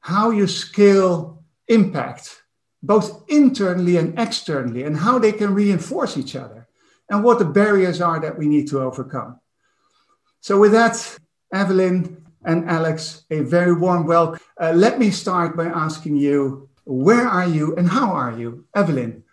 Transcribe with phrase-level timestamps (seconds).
[0.00, 2.42] how you scale impact,
[2.82, 6.68] both internally and externally, and how they can reinforce each other,
[7.10, 9.40] and what the barriers are that we need to overcome.
[10.40, 11.18] So, with that,
[11.52, 14.40] Evelyn and Alex, a very warm welcome.
[14.60, 18.64] Uh, let me start by asking you where are you and how are you?
[18.74, 19.24] Evelyn.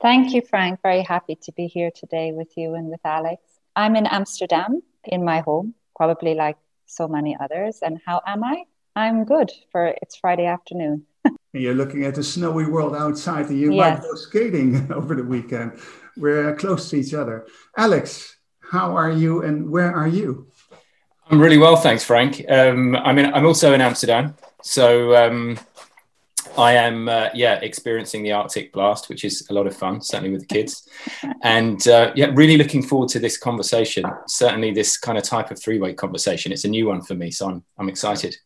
[0.00, 0.80] Thank you, Frank.
[0.82, 3.42] Very happy to be here today with you and with Alex.
[3.74, 6.56] I'm in Amsterdam in my home, probably like
[6.86, 7.80] so many others.
[7.82, 8.64] And how am I?
[8.96, 11.04] I'm good for it's Friday afternoon.
[11.52, 13.98] You're looking at the snowy world outside, and you yes.
[13.98, 15.78] might go skating over the weekend.
[16.16, 17.46] We're close to each other.
[17.76, 18.36] Alex,
[18.72, 20.48] how are you and where are you?
[21.30, 22.42] I'm really well, thanks, Frank.
[22.48, 25.58] Um, I mean, I'm also in Amsterdam, so um,
[26.56, 30.30] I am, uh, yeah, experiencing the Arctic blast, which is a lot of fun, certainly
[30.30, 30.88] with the kids,
[31.42, 34.06] and uh, yeah, really looking forward to this conversation.
[34.26, 36.50] Certainly, this kind of type of three-way conversation.
[36.50, 38.36] It's a new one for me, so I'm I'm excited.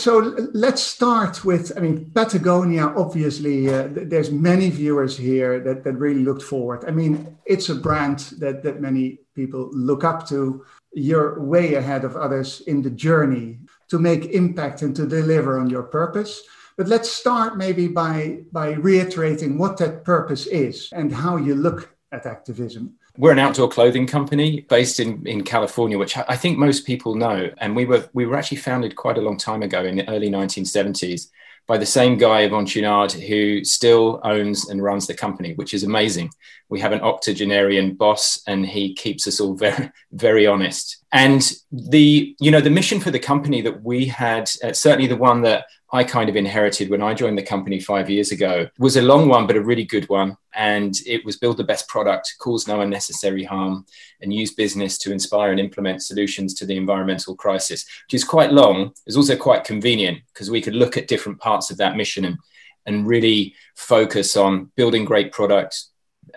[0.00, 5.92] So let's start with, I mean, Patagonia, obviously, uh, there's many viewers here that, that
[5.92, 6.86] really looked forward.
[6.88, 10.64] I mean, it's a brand that, that many people look up to.
[10.94, 13.58] You're way ahead of others in the journey
[13.90, 16.44] to make impact and to deliver on your purpose.
[16.78, 21.94] But let's start maybe by, by reiterating what that purpose is and how you look
[22.10, 22.94] at activism.
[23.20, 27.50] We're an outdoor clothing company based in, in California, which I think most people know.
[27.58, 30.30] And we were we were actually founded quite a long time ago in the early
[30.30, 31.28] 1970s
[31.66, 35.84] by the same guy, Yvon Chouinard, who still owns and runs the company, which is
[35.84, 36.30] amazing.
[36.70, 41.04] We have an octogenarian boss, and he keeps us all very, very honest.
[41.12, 45.16] And the, you know, the mission for the company that we had, uh, certainly the
[45.16, 48.96] one that I kind of inherited when I joined the company five years ago was
[48.96, 50.36] a long one, but a really good one.
[50.54, 53.84] And it was build the best product, cause no unnecessary harm,
[54.20, 58.52] and use business to inspire and implement solutions to the environmental crisis, which is quite
[58.52, 58.92] long.
[59.06, 62.38] It's also quite convenient because we could look at different parts of that mission and,
[62.86, 65.90] and really focus on building great products,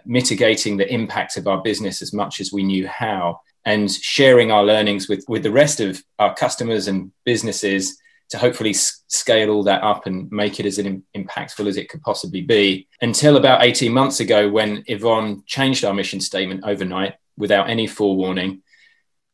[0.03, 4.63] mitigating the impact of our business as much as we knew how, and sharing our
[4.63, 9.83] learnings with, with the rest of our customers and businesses to hopefully scale all that
[9.83, 12.87] up and make it as impactful as it could possibly be.
[13.01, 18.61] Until about 18 months ago, when Yvon changed our mission statement overnight without any forewarning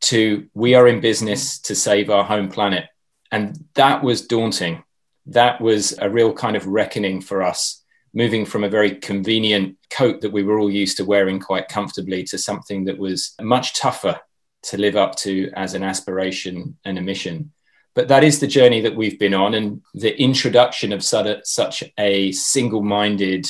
[0.01, 2.85] to we are in business to save our home planet.
[3.31, 4.83] And that was daunting.
[5.25, 7.83] That was a real kind of reckoning for us,
[8.13, 12.23] moving from a very convenient coat that we were all used to wearing quite comfortably
[12.25, 14.19] to something that was much tougher
[14.63, 17.51] to live up to as an aspiration and a mission
[17.95, 22.31] but that is the journey that we've been on and the introduction of such a
[22.31, 23.47] single-minded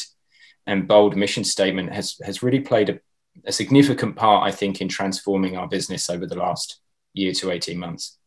[0.65, 2.99] and bold mission statement has has really played a,
[3.45, 6.79] a, significant part i think in transforming our business over the last
[7.13, 8.17] year to 18 months.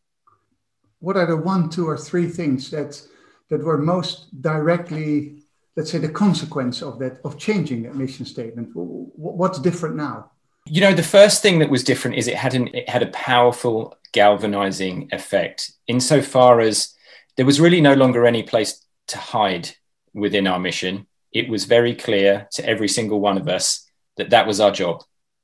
[0.99, 3.01] What are the one two or three things that
[3.49, 5.39] that were most directly
[5.75, 8.69] let's say the consequence of that of changing that mission statement?
[8.73, 10.31] What's different now
[10.65, 13.07] you know the first thing that was different is it had an it had a
[13.07, 16.93] powerful galvanizing effect insofar as
[17.35, 19.69] there was really no longer any place to hide
[20.13, 21.07] within our mission.
[21.31, 25.03] It was very clear to every single one of us that that was our job,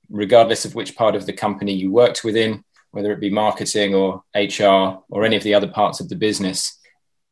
[0.10, 4.24] regardless of which part of the company you worked within, whether it be marketing or
[4.36, 6.78] HR or any of the other parts of the business.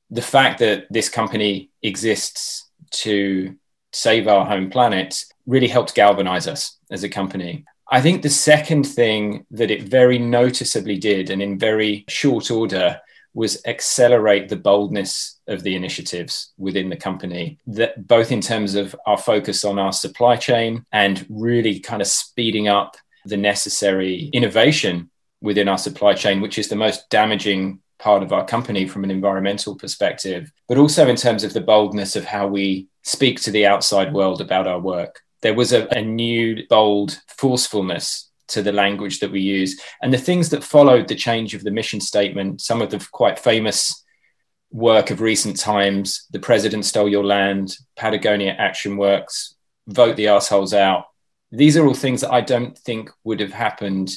[0.10, 3.56] The fact that this company exists to
[3.94, 7.66] save our home planet really helped galvanize us as a company.
[7.90, 13.00] I think the second thing that it very noticeably did, and in very short order,
[13.34, 18.96] was accelerate the boldness of the initiatives within the company that both in terms of
[19.06, 25.10] our focus on our supply chain and really kind of speeding up the necessary innovation
[25.40, 29.12] within our supply chain which is the most damaging part of our company from an
[29.12, 33.66] environmental perspective, but also in terms of the boldness of how we speak to the
[33.66, 35.22] outside world about our work.
[35.48, 39.80] There was a, a new, bold forcefulness to the language that we use.
[40.02, 43.40] And the things that followed the change of the mission statement, some of the quite
[43.40, 44.04] famous
[44.72, 49.56] work of recent times, The President Stole Your Land, Patagonia Action Works,
[49.88, 51.06] Vote the Assholes Out.
[51.50, 54.12] These are all things that I don't think would have happened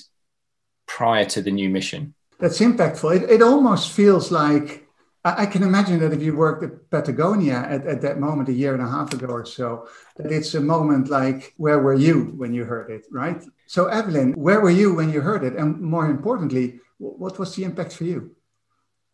[0.89, 2.13] prior to the new mission.
[2.41, 3.23] That's impactful.
[3.23, 4.85] It, it almost feels like
[5.23, 8.73] I can imagine that if you worked at Patagonia at, at that moment a year
[8.73, 9.87] and a half ago or so,
[10.17, 13.43] that it's a moment like, where were you when you heard it, right?
[13.67, 15.57] So, Evelyn, where were you when you heard it?
[15.57, 18.35] And more importantly, what was the impact for you?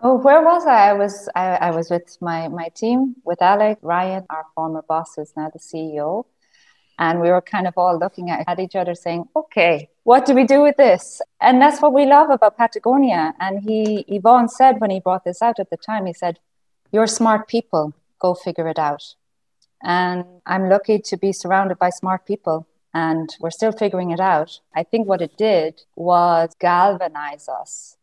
[0.00, 0.91] Oh, where was I?
[0.91, 5.14] I was I, I was with my my team, with Alec Ryan, our former boss,
[5.17, 6.26] who's now the CEO,
[6.99, 10.35] and we were kind of all looking at, at each other, saying, "Okay, what do
[10.35, 11.20] we do with this?
[11.41, 13.35] And that's what we love about Patagonia.
[13.41, 16.38] And he, Yvon said when he brought this out at the time, he said,
[16.93, 19.17] You're smart people, go figure it out.
[19.82, 22.69] And I'm lucky to be surrounded by smart people.
[22.94, 24.61] And we're still figuring it out.
[24.76, 27.97] I think what it did was galvanize us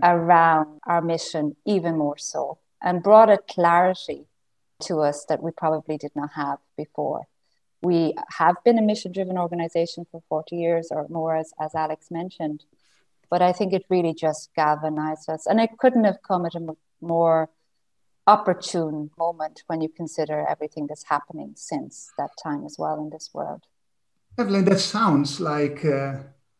[0.00, 4.28] around our mission even more so and brought a clarity
[4.82, 7.26] to us that we probably did not have before.
[7.84, 12.10] We have been a mission driven organization for 40 years or more, as, as Alex
[12.10, 12.64] mentioned.
[13.28, 15.46] But I think it really just galvanized us.
[15.46, 17.50] And it couldn't have come at a more
[18.26, 23.30] opportune moment when you consider everything that's happening since that time as well in this
[23.34, 23.64] world.
[24.38, 26.14] Evelyn, that sounds like, uh,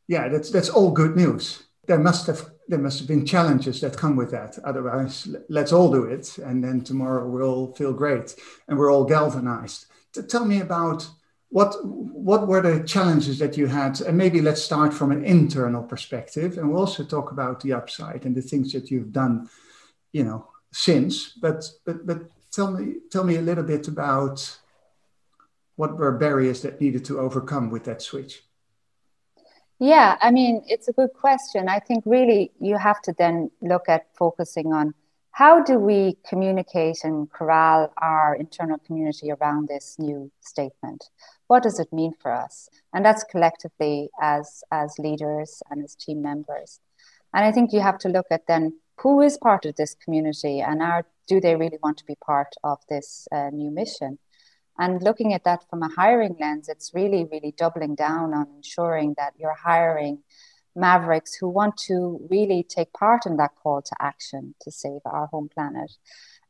[0.06, 1.62] yeah, that's, that's all good news.
[1.86, 4.58] There must have there must have been challenges that come with that.
[4.64, 8.34] Otherwise, let's all do it, and then tomorrow we'll feel great
[8.66, 9.84] and we're all galvanized
[10.22, 11.08] tell me about
[11.50, 15.82] what what were the challenges that you had and maybe let's start from an internal
[15.82, 19.48] perspective and we'll also talk about the upside and the things that you've done
[20.12, 21.32] you know since.
[21.40, 22.18] But but but
[22.50, 24.58] tell me tell me a little bit about
[25.76, 28.42] what were barriers that needed to overcome with that switch.
[29.78, 31.68] Yeah i mean it's a good question.
[31.68, 34.94] I think really you have to then look at focusing on
[35.34, 41.10] how do we communicate and corral our internal community around this new statement?
[41.48, 42.68] What does it mean for us?
[42.92, 46.78] And that's collectively as, as leaders and as team members.
[47.34, 50.60] And I think you have to look at then who is part of this community
[50.60, 54.20] and are, do they really want to be part of this uh, new mission?
[54.78, 59.14] And looking at that from a hiring lens, it's really, really doubling down on ensuring
[59.16, 60.22] that you're hiring
[60.76, 65.26] mavericks who want to really take part in that call to action to save our
[65.26, 65.92] home planet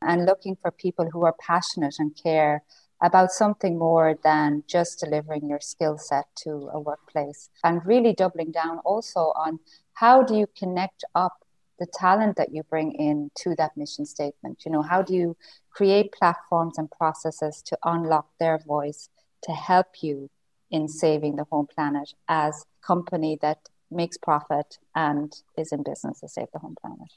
[0.01, 2.63] and looking for people who are passionate and care
[3.01, 7.49] about something more than just delivering your skill set to a workplace.
[7.63, 9.59] And really doubling down also on
[9.93, 11.45] how do you connect up
[11.77, 14.63] the talent that you bring in to that mission statement?
[14.65, 15.35] You know how do you
[15.69, 19.09] create platforms and processes to unlock their voice
[19.43, 20.29] to help you
[20.71, 23.59] in saving the home planet as a company that
[23.91, 27.11] makes profit and is in business to save the home planet.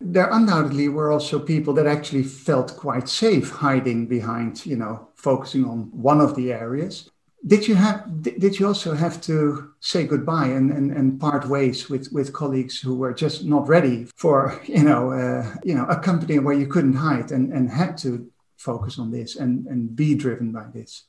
[0.00, 5.64] There undoubtedly were also people that actually felt quite safe hiding behind, you know, focusing
[5.64, 7.10] on one of the areas.
[7.46, 11.88] Did you have did you also have to say goodbye and, and, and part ways
[11.88, 15.96] with, with colleagues who were just not ready for you know uh, you know a
[15.96, 20.14] company where you couldn't hide and, and had to focus on this and, and be
[20.14, 21.04] driven by this?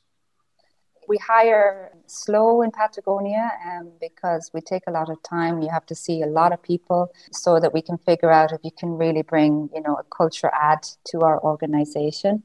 [1.08, 5.62] We hire slow in Patagonia um, because we take a lot of time.
[5.62, 8.60] You have to see a lot of people so that we can figure out if
[8.62, 12.42] you can really bring, you know, a culture add to our organization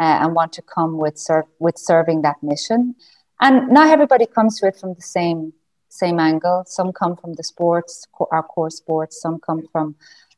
[0.00, 2.94] uh, and want to come with ser- with serving that mission.
[3.40, 5.52] And not everybody comes to it from the same
[5.88, 6.64] same angle.
[6.66, 9.20] Some come from the sports, our core sports.
[9.20, 9.94] Some come from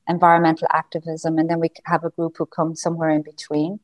[0.08, 3.80] environmental activism, and then we have a group who come somewhere in between.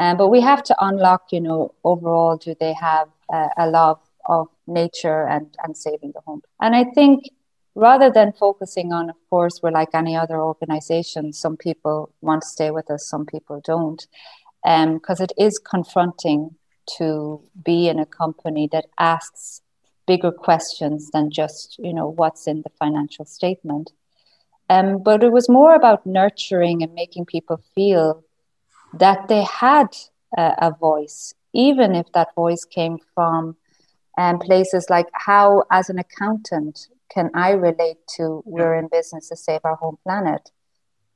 [0.00, 4.00] Um, but we have to unlock, you know, overall, do they have uh, a love
[4.24, 6.40] of nature and, and saving the home?
[6.58, 7.24] And I think
[7.74, 12.48] rather than focusing on, of course, we're like any other organization, some people want to
[12.48, 14.06] stay with us, some people don't,
[14.64, 16.56] because um, it is confronting
[16.96, 19.60] to be in a company that asks
[20.06, 23.92] bigger questions than just, you know, what's in the financial statement.
[24.70, 28.24] Um, but it was more about nurturing and making people feel
[28.94, 29.88] that they had
[30.36, 33.56] a, a voice, even if that voice came from
[34.18, 39.36] um, places like how, as an accountant, can I relate to we're in business to
[39.36, 40.50] save our home planet?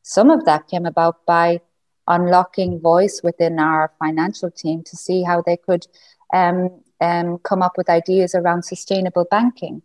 [0.03, 1.61] Some of that came about by
[2.07, 5.87] unlocking voice within our financial team to see how they could
[6.35, 9.83] um, um, come up with ideas around sustainable banking.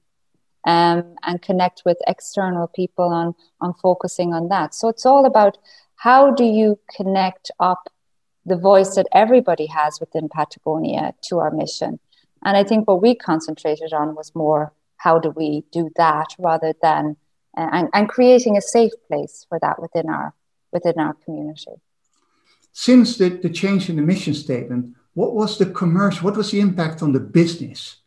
[0.66, 4.76] um, and connect with external people on, on focusing on that.
[4.76, 5.58] So it's all about
[6.00, 7.90] how do you connect up
[8.46, 12.00] the voice that everybody has within Patagonia to our mission.
[12.44, 16.74] And I think what we concentrated on was more how do we do that rather
[16.82, 17.16] than
[17.56, 20.34] and, and creating a safe place for that within our
[20.72, 21.76] within our community.
[22.72, 26.60] Since the, the change in the mission statement, what was the commercial, what was the
[26.60, 27.98] impact on the business?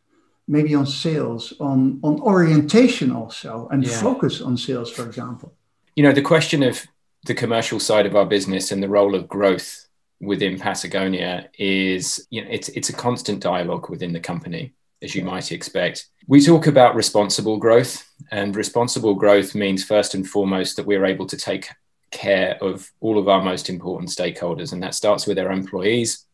[0.47, 4.01] Maybe on sales, on, on orientation also, and yeah.
[4.01, 5.53] focus on sales, for example.
[5.95, 6.85] You know, the question of
[7.23, 9.87] the commercial side of our business and the role of growth
[10.19, 15.23] within Patagonia is, you know, it's, it's a constant dialogue within the company, as you
[15.23, 16.07] might expect.
[16.27, 21.25] We talk about responsible growth, and responsible growth means first and foremost that we're able
[21.27, 21.69] to take
[22.11, 26.25] care of all of our most important stakeholders, and that starts with our employees,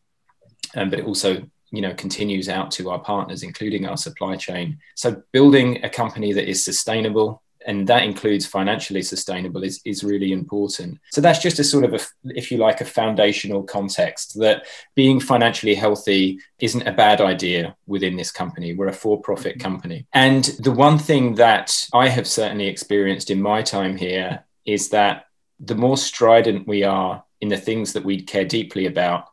[0.76, 1.42] um, but it also
[1.72, 4.78] you know continues out to our partners, including our supply chain.
[4.94, 10.32] So building a company that is sustainable and that includes financially sustainable is, is really
[10.32, 14.66] important so that's just a sort of a, if you like a foundational context that
[14.94, 19.62] being financially healthy isn't a bad idea within this company we're a for-profit mm-hmm.
[19.62, 24.88] company and the one thing that i have certainly experienced in my time here is
[24.90, 25.26] that
[25.58, 29.26] the more strident we are in the things that we care deeply about,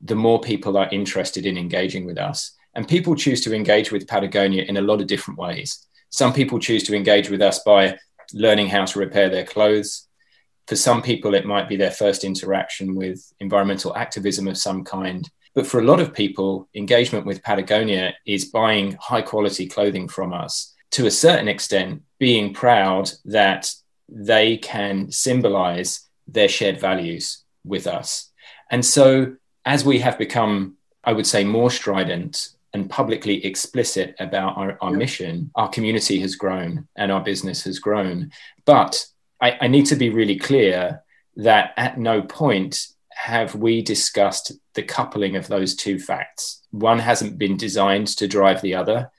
[0.00, 2.52] the more people are interested in engaging with us.
[2.74, 5.85] And people choose to engage with Patagonia in a lot of different ways.
[6.10, 7.98] Some people choose to engage with us by
[8.32, 10.08] learning how to repair their clothes.
[10.66, 15.28] For some people, it might be their first interaction with environmental activism of some kind.
[15.54, 20.32] But for a lot of people, engagement with Patagonia is buying high quality clothing from
[20.32, 20.74] us.
[20.92, 23.72] To a certain extent, being proud that
[24.08, 28.30] they can symbolize their shared values with us.
[28.70, 34.58] And so, as we have become, I would say, more strident and publicly explicit about
[34.58, 38.30] our, our mission, our community has grown and our business has grown.
[38.66, 39.06] But
[39.40, 41.02] I, I need to be really clear
[41.36, 46.60] that at no point have we discussed the coupling of those two facts.
[46.70, 49.10] One hasn't been designed to drive the other.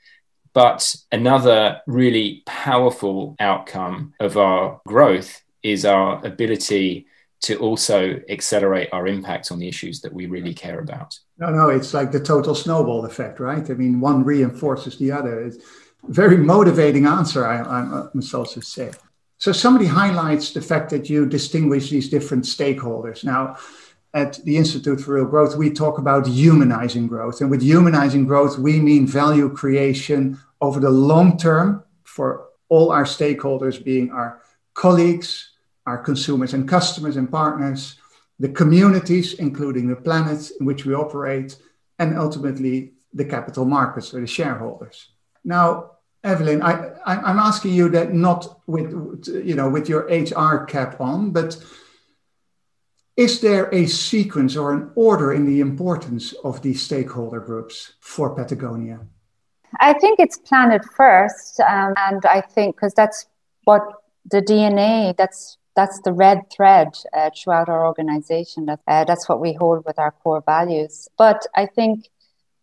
[0.53, 7.07] But another really powerful outcome of our growth is our ability
[7.41, 11.17] to also accelerate our impact on the issues that we really care about.
[11.39, 13.69] No, no, it's like the total snowball effect, right?
[13.69, 15.41] I mean, one reinforces the other.
[15.41, 18.91] It's a very motivating answer, I, I must also say.
[19.37, 23.23] So somebody highlights the fact that you distinguish these different stakeholders.
[23.23, 23.57] Now,
[24.15, 27.41] at the Institute for Real Growth, we talk about humanizing growth.
[27.41, 33.03] And with humanizing growth, we mean value creation over the long term for all our
[33.03, 34.41] stakeholders, being our
[34.73, 35.51] colleagues,
[35.85, 37.97] our consumers and customers and partners,
[38.39, 41.57] the communities, including the planets in which we operate,
[41.99, 45.09] and ultimately the capital markets or the shareholders.
[45.43, 45.91] Now,
[46.23, 48.91] Evelyn, I, I'm asking you that not with
[49.27, 51.57] you know with your HR cap on, but
[53.15, 58.35] is there a sequence or an order in the importance of these stakeholder groups for
[58.35, 58.99] Patagonia?
[59.79, 63.25] I think it's planet first, um, and I think because that's
[63.63, 63.83] what
[64.29, 68.67] the DNA that's that's the red thread uh, throughout our organization.
[68.67, 71.07] Uh, that's what we hold with our core values.
[71.17, 72.09] But I think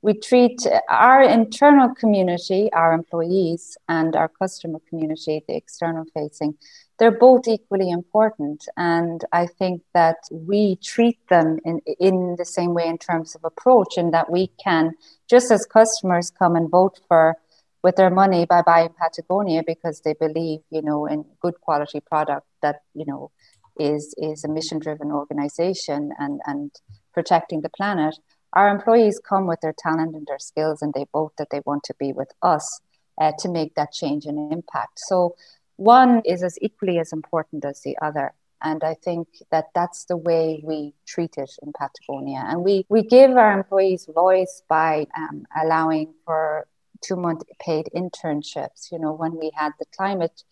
[0.02, 0.58] we treat
[0.90, 6.58] our internal community, our employees, and our customer community, the external facing,
[6.98, 8.66] they're both equally important.
[8.76, 13.44] And I think that we treat them in, in the same way in terms of
[13.44, 14.92] approach, in that we can,
[15.30, 17.36] just as customers come and vote for
[17.84, 22.46] with their money by buying Patagonia because they believe, you know, in good quality product
[22.62, 23.30] that, you know,
[23.78, 26.70] is is a mission driven organization and, and
[27.12, 28.16] protecting the planet.
[28.54, 31.84] Our employees come with their talent and their skills and they vote that they want
[31.84, 32.80] to be with us
[33.20, 34.98] uh, to make that change and impact.
[34.98, 35.36] So
[35.76, 38.32] one is as equally as important as the other.
[38.62, 42.44] And I think that that's the way we treat it in Patagonia.
[42.46, 46.66] And we, we give our employees voice by um, allowing for
[47.04, 48.90] two month paid internships.
[48.90, 50.42] You know, when we had the climate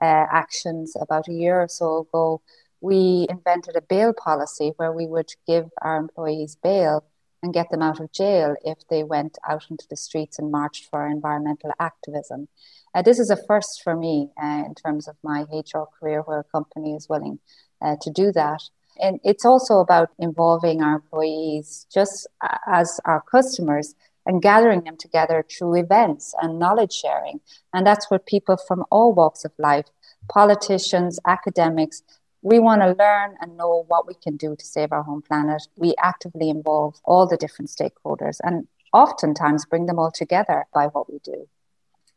[0.00, 2.42] uh, actions about a year or so ago,
[2.80, 7.04] we invented a bail policy where we would give our employees bail
[7.42, 10.88] and get them out of jail if they went out into the streets and marched
[10.90, 12.48] for environmental activism.
[12.94, 16.40] Uh, this is a first for me uh, in terms of my HR career where
[16.40, 17.38] a company is willing
[17.82, 18.62] uh, to do that.
[19.00, 22.26] And it's also about involving our employees just
[22.66, 23.94] as our customers
[24.26, 27.40] and gathering them together through events and knowledge sharing.
[27.72, 29.86] And that's what people from all walks of life,
[30.28, 32.02] politicians, academics,
[32.42, 35.62] we want to learn and know what we can do to save our home planet.
[35.76, 41.10] We actively involve all the different stakeholders and oftentimes bring them all together by what
[41.10, 41.48] we do.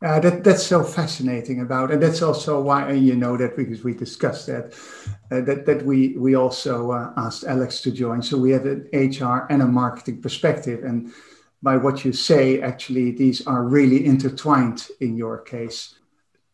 [0.02, 3.92] Uh, that that's so fascinating about, and that's also why you know that because we
[3.92, 4.72] discussed that
[5.30, 8.22] uh, that that we we also uh, asked Alex to join.
[8.22, 11.12] So we have an HR and a marketing perspective, and
[11.62, 15.94] by what you say, actually these are really intertwined in your case.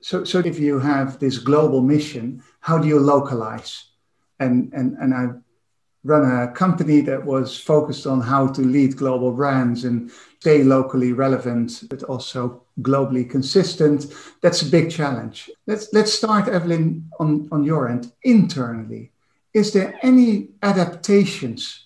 [0.00, 3.90] So so if you have this global mission, how do you localize?
[4.38, 5.28] And and and I
[6.06, 10.10] run a company that was focused on how to lead global brands and
[10.40, 14.06] stay locally relevant, but also globally consistent.
[14.40, 15.50] That's a big challenge.
[15.66, 19.10] Let's let's start, Evelyn, on, on your end, internally.
[19.52, 21.86] Is there any adaptations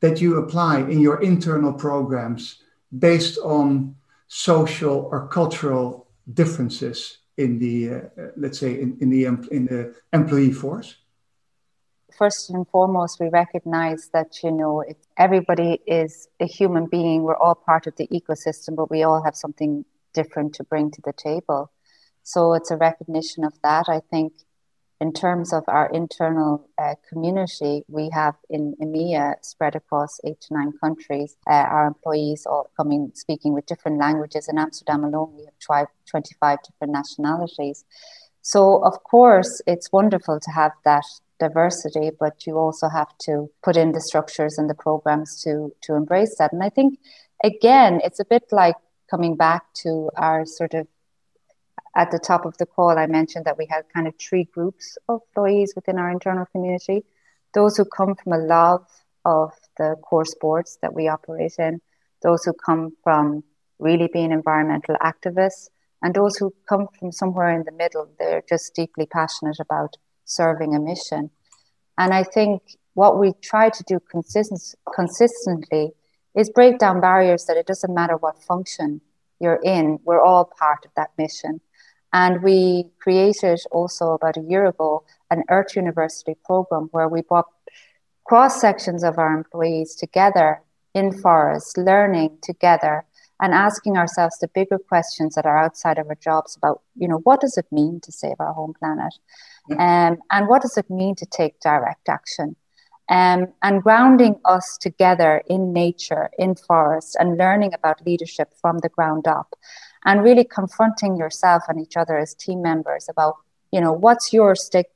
[0.00, 2.62] that you apply in your internal programs
[2.98, 3.96] based on
[4.28, 8.00] social or cultural differences in the, uh,
[8.36, 10.96] let's say, in, in the in the employee force?
[12.16, 17.22] first and foremost, we recognize that, you know, it, everybody is a human being.
[17.22, 19.84] We're all part of the ecosystem, but we all have something
[20.14, 21.70] different to bring to the table.
[22.22, 23.88] So it's a recognition of that.
[23.88, 24.32] I think
[25.00, 30.54] in terms of our internal uh, community, we have in EMEA spread across eight to
[30.54, 31.36] nine countries.
[31.46, 34.48] Uh, our employees all coming speaking with different languages.
[34.48, 37.84] In Amsterdam alone, we have 25 different nationalities.
[38.40, 41.04] So, of course, it's wonderful to have that
[41.38, 45.94] diversity, but you also have to put in the structures and the programs to to
[45.94, 46.52] embrace that.
[46.52, 46.98] And I think
[47.44, 48.76] again, it's a bit like
[49.10, 50.86] coming back to our sort of
[51.96, 54.98] at the top of the call, I mentioned that we had kind of three groups
[55.08, 57.04] of employees within our internal community.
[57.54, 58.86] Those who come from a love
[59.24, 61.80] of the core sports that we operate in,
[62.22, 63.42] those who come from
[63.78, 65.70] really being environmental activists,
[66.02, 68.08] and those who come from somewhere in the middle.
[68.18, 71.30] They're just deeply passionate about serving a mission.
[71.96, 72.60] And I think
[72.92, 75.92] what we try to do consist- consistently
[76.34, 79.00] is break down barriers that it doesn't matter what function
[79.40, 81.60] you're in, we're all part of that mission.
[82.16, 87.50] And we created also about a year ago an Earth University program where we brought
[88.24, 90.62] cross sections of our employees together
[90.94, 93.04] in forests, learning together
[93.42, 97.20] and asking ourselves the bigger questions that are outside of our jobs about, you know,
[97.24, 99.12] what does it mean to save our home planet?
[99.72, 102.56] Um, and what does it mean to take direct action?
[103.10, 108.88] Um, and grounding us together in nature, in forests, and learning about leadership from the
[108.88, 109.54] ground up,
[110.06, 113.34] and really confronting yourself and each other as team members about,
[113.72, 114.86] you know, what's your stake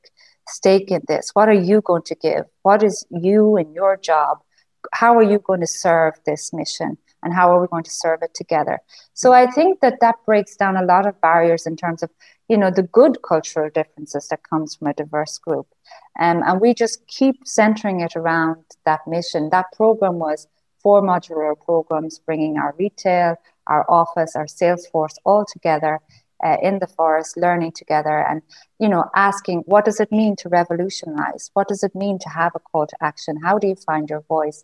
[0.47, 1.29] stake in this?
[1.33, 2.45] What are you going to give?
[2.63, 4.39] What is you and your job?
[4.93, 6.97] How are you going to serve this mission?
[7.23, 8.79] and how are we going to serve it together
[9.13, 12.09] so i think that that breaks down a lot of barriers in terms of
[12.47, 15.67] you know the good cultural differences that comes from a diverse group
[16.19, 20.47] um, and we just keep centering it around that mission that program was
[20.81, 23.35] four modular programs bringing our retail
[23.67, 25.99] our office our sales force all together
[26.43, 28.41] uh, in the forest learning together and
[28.79, 32.51] you know asking what does it mean to revolutionize what does it mean to have
[32.55, 34.63] a call to action how do you find your voice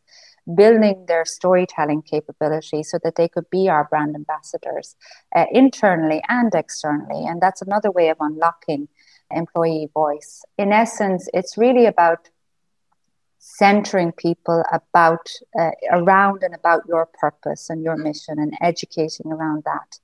[0.55, 4.95] building their storytelling capability so that they could be our brand ambassadors
[5.35, 7.25] uh, internally and externally.
[7.25, 8.87] And that's another way of unlocking
[9.31, 10.43] employee voice.
[10.57, 12.29] In essence, it's really about
[13.55, 15.25] centering people about
[15.59, 19.99] uh, around and about your purpose and your mission and educating around that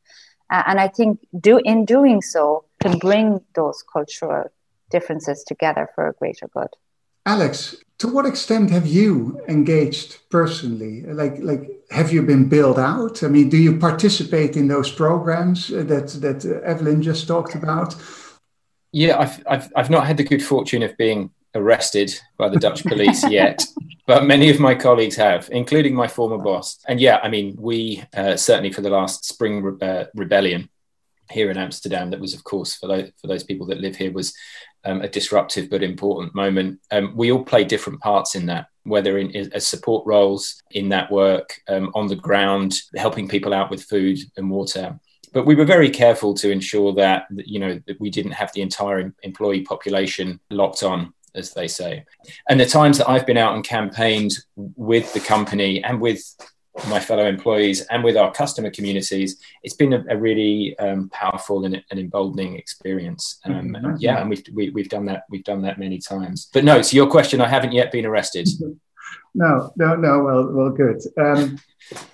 [0.51, 4.45] uh, and i think do in doing so can bring those cultural
[4.89, 6.69] differences together for a greater good
[7.25, 11.03] alex to what extent have you engaged personally?
[11.03, 13.23] Like, like, have you been built out?
[13.23, 17.95] I mean, do you participate in those programs that that Evelyn just talked about?
[18.91, 22.83] Yeah, I've I've I've not had the good fortune of being arrested by the Dutch
[22.85, 23.65] police yet,
[24.05, 26.79] but many of my colleagues have, including my former boss.
[26.87, 30.69] And yeah, I mean, we uh, certainly for the last spring re- uh, rebellion
[31.31, 34.11] here in Amsterdam, that was, of course, for those, for those people that live here,
[34.11, 34.33] was
[34.85, 36.79] um, a disruptive but important moment.
[36.91, 40.89] Um, we all play different parts in that, whether in, in as support roles in
[40.89, 44.99] that work, um, on the ground, helping people out with food and water.
[45.33, 48.61] But we were very careful to ensure that you know that we didn't have the
[48.61, 52.05] entire employee population locked on, as they say.
[52.49, 56.21] And the times that I've been out and campaigned with the company and with
[56.89, 61.65] my fellow employees and with our customer communities, it's been a, a really um, powerful
[61.65, 63.39] and, and, emboldening experience.
[63.45, 63.95] Um, mm-hmm.
[63.99, 66.49] Yeah, and we've we, have we have done that we've done that many times.
[66.51, 68.49] But no, to your question, I haven't yet been arrested.
[69.35, 70.23] No, no, no.
[70.23, 71.01] Well, well, good.
[71.17, 71.59] Um,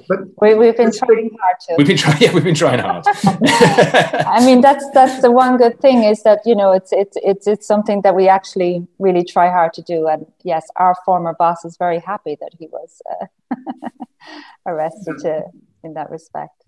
[0.07, 1.75] but we, we've been trying hard to.
[1.77, 2.17] We've been trying.
[2.21, 3.05] Yeah, we've been trying hard.
[3.15, 7.47] I mean, that's that's the one good thing is that you know it's it's it's
[7.47, 10.07] it's something that we actually really try hard to do.
[10.07, 13.25] And yes, our former boss is very happy that he was uh,
[14.65, 15.43] arrested to,
[15.83, 16.58] in that respect.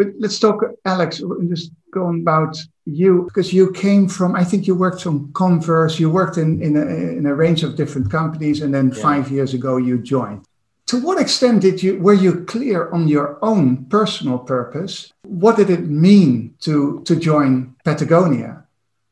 [0.00, 1.22] But let's talk, Alex.
[1.48, 6.08] Just going about you because you came from i think you worked from converse you
[6.10, 6.86] worked in in a,
[7.18, 9.02] in a range of different companies and then yeah.
[9.02, 10.44] five years ago you joined
[10.86, 15.70] to what extent did you were you clear on your own personal purpose what did
[15.70, 18.64] it mean to to join patagonia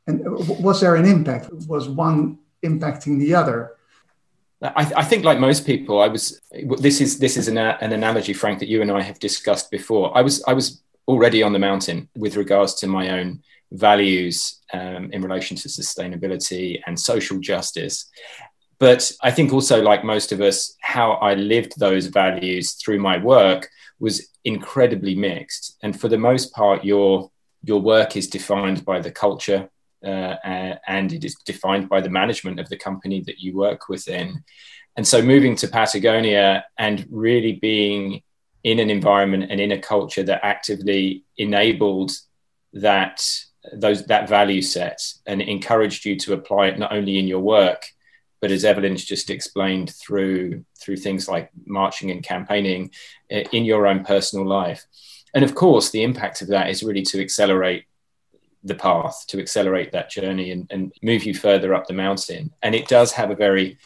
[0.07, 0.23] and
[0.63, 3.73] was there an impact was one impacting the other
[4.61, 6.41] I, I, think, like most people, I was.
[6.79, 10.17] This is this is an, an analogy, Frank, that you and I have discussed before.
[10.17, 15.13] I was I was already on the mountain with regards to my own values um,
[15.13, 18.11] in relation to sustainability and social justice.
[18.81, 23.19] But I think also, like most of us, how I lived those values through my
[23.19, 23.69] work
[24.01, 25.77] was incredibly mixed.
[25.83, 27.31] And for the most part, your
[27.63, 29.69] your work is defined by the culture
[30.05, 34.45] uh, and it is defined by the management of the company that you work within.
[34.97, 38.23] And so, moving to Patagonia and really being
[38.65, 42.13] in an environment and in a culture that actively enabled
[42.73, 43.25] that
[43.73, 47.87] those that value set and encouraged you to apply it not only in your work
[48.41, 52.91] but as evelyn's just explained through through things like marching and campaigning
[53.31, 54.87] eh, in your own personal life
[55.35, 57.85] and of course the impact of that is really to accelerate
[58.65, 62.75] the path to accelerate that journey and, and move you further up the mountain and
[62.75, 63.79] it does have a very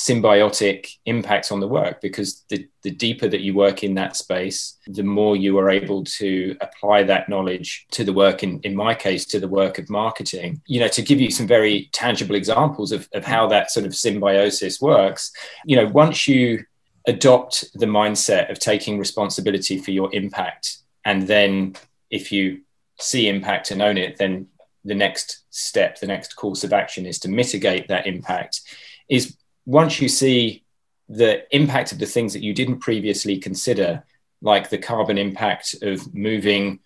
[0.00, 4.78] symbiotic impact on the work because the, the deeper that you work in that space,
[4.86, 8.94] the more you are able to apply that knowledge to the work, in, in my
[8.94, 10.62] case, to the work of marketing.
[10.66, 13.94] You know, to give you some very tangible examples of, of how that sort of
[13.94, 15.32] symbiosis works,
[15.66, 16.64] you know, once you
[17.06, 21.74] adopt the mindset of taking responsibility for your impact, and then
[22.10, 22.62] if you
[23.00, 24.46] see impact and own it, then
[24.84, 28.60] the next step, the next course of action is to mitigate that impact,
[29.08, 29.36] is
[29.66, 30.64] once you see
[31.08, 34.04] the impact of the things that you didn't previously consider,
[34.42, 36.80] like the carbon impact of moving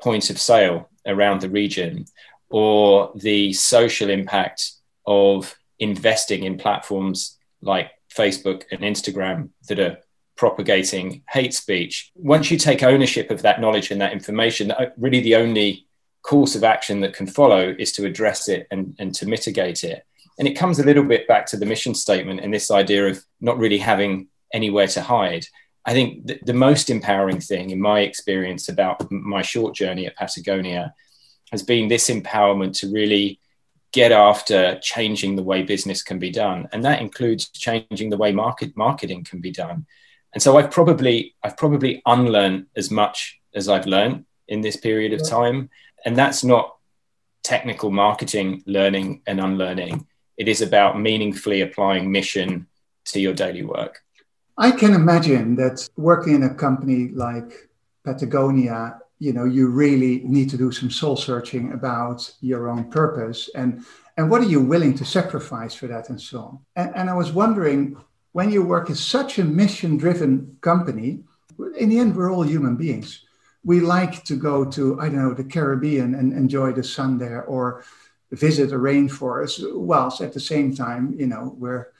[0.00, 2.04] points of sale around the region,
[2.50, 4.72] or the social impact
[5.06, 9.98] of investing in platforms like Facebook and Instagram that are
[10.40, 12.10] propagating hate speech.
[12.14, 15.86] Once you take ownership of that knowledge and that information, uh, really the only
[16.22, 20.02] course of action that can follow is to address it and, and to mitigate it.
[20.38, 23.22] And it comes a little bit back to the mission statement and this idea of
[23.42, 25.44] not really having anywhere to hide.
[25.84, 30.16] I think the, the most empowering thing in my experience about my short journey at
[30.16, 30.94] Patagonia
[31.52, 33.40] has been this empowerment to really
[33.92, 36.66] get after changing the way business can be done.
[36.72, 39.84] And that includes changing the way market marketing can be done.
[40.32, 45.12] And so I've probably I've probably unlearned as much as I've learned in this period
[45.12, 45.70] of time.
[46.04, 46.76] And that's not
[47.42, 50.06] technical marketing learning and unlearning.
[50.36, 52.66] It is about meaningfully applying mission
[53.06, 54.02] to your daily work.
[54.56, 57.68] I can imagine that working in a company like
[58.04, 63.50] Patagonia, you know, you really need to do some soul searching about your own purpose
[63.54, 63.84] and
[64.16, 66.58] and what are you willing to sacrifice for that and so on.
[66.76, 67.96] And, and I was wondering,
[68.32, 71.20] when you work in such a mission-driven company,
[71.78, 73.24] in the end, we're all human beings.
[73.64, 77.44] We like to go to, I don't know, the Caribbean and enjoy the sun there,
[77.44, 77.84] or
[78.30, 79.74] visit a rainforest.
[79.74, 81.92] Whilst at the same time you know where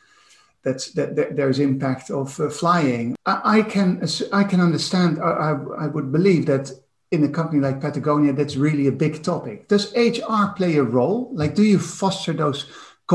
[0.62, 3.16] that's that, that there's impact of uh, flying.
[3.27, 6.71] I, I, can i can understand I, I, I would believe that
[7.11, 9.69] in a company like patagonia that's really a big topic.
[9.69, 11.31] Does hr play a role?
[11.33, 12.66] Like do you foster those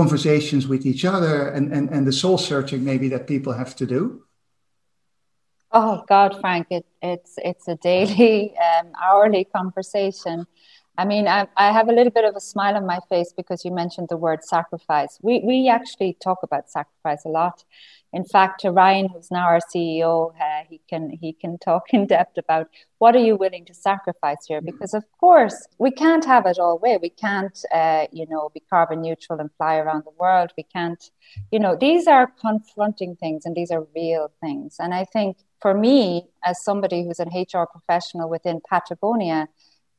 [0.02, 3.86] conversations with each other and and, and the soul searching maybe that people have to
[3.96, 4.02] do
[5.72, 10.46] oh god frank it, it's it's a daily um, hourly conversation
[10.98, 13.66] I mean, I, I, have a little bit of a smile on my face because
[13.66, 15.20] you mentioned the word sacrifice.
[15.22, 17.66] We, we actually talk about sacrifice a lot.
[18.16, 22.08] In fact, to Ryan, who's now our CEO, uh, he can he can talk in
[22.08, 24.62] depth about what are you willing to sacrifice here?
[24.62, 26.98] Because of course we can't have it all way.
[27.02, 30.52] We can't, uh, you know, be carbon neutral and fly around the world.
[30.58, 31.04] We can't,
[31.52, 34.78] you know, these are confronting things and these are real things.
[34.80, 39.50] And I think for me, as somebody who's an HR professional within Patagonia,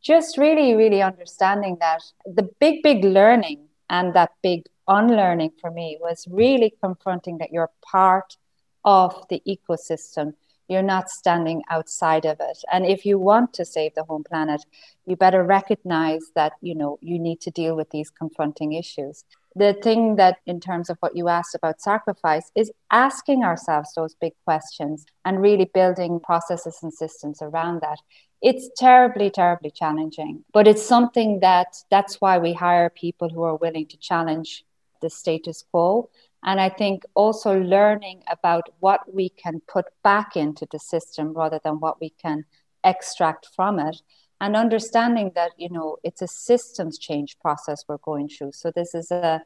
[0.00, 5.98] just really, really understanding that the big, big learning and that big unlearning for me
[6.00, 8.36] was really confronting that you're part
[8.84, 10.34] of the ecosystem.
[10.68, 12.58] You're not standing outside of it.
[12.72, 14.64] And if you want to save the home planet,
[15.06, 19.24] you better recognize that, you know, you need to deal with these confronting issues.
[19.54, 24.14] The thing that, in terms of what you asked about sacrifice, is asking ourselves those
[24.20, 28.00] big questions and really building processes and systems around that
[28.42, 33.56] it's terribly terribly challenging but it's something that that's why we hire people who are
[33.56, 34.64] willing to challenge
[35.02, 36.08] the status quo.
[36.42, 41.60] And i think also learning about what we can put back into the system rather
[41.64, 42.44] than what we can
[42.84, 43.96] extract from it
[44.40, 48.52] and understanding that you know it's a systems change process we're going through.
[48.52, 49.42] So this is a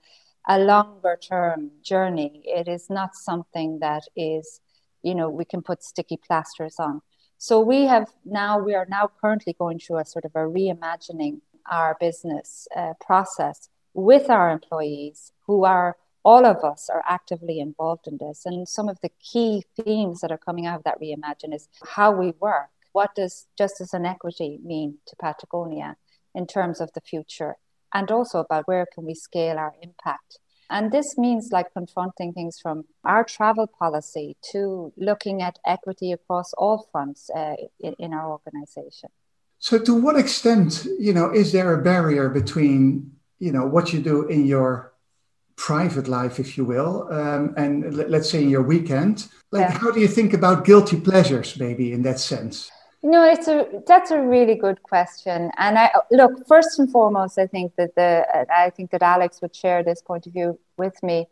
[0.49, 2.43] a longer term journey.
[2.45, 4.61] It is not something that is
[5.03, 7.03] you know we can put sticky plasters on
[7.47, 11.41] so we have now we are now currently going through a sort of a reimagining
[11.71, 18.07] our business uh, process with our employees who are all of us are actively involved
[18.07, 21.55] in this and some of the key themes that are coming out of that reimagine
[21.55, 25.97] is how we work what does justice and equity mean to Patagonia
[26.35, 27.57] in terms of the future?
[27.93, 30.39] And also about where can we scale our impact?
[30.71, 36.53] And this means like confronting things from our travel policy to looking at equity across
[36.53, 39.11] all fronts uh, in, in our organization.
[39.59, 44.01] So, to what extent, you know, is there a barrier between, you know, what you
[44.01, 44.93] do in your
[45.57, 49.27] private life, if you will, um, and let's say in your weekend?
[49.51, 49.79] Like, yeah.
[49.79, 52.71] how do you think about guilty pleasures, maybe in that sense?
[53.03, 55.51] No, it's a that's a really good question.
[55.57, 59.57] And I look first and foremost, I think that the I think that Alex would
[59.57, 61.27] share this point of view with me,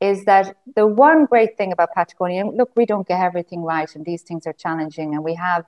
[0.00, 2.46] is that the one great thing about Patagonia.
[2.46, 5.64] Look, we don't get everything right, and these things are challenging, and we have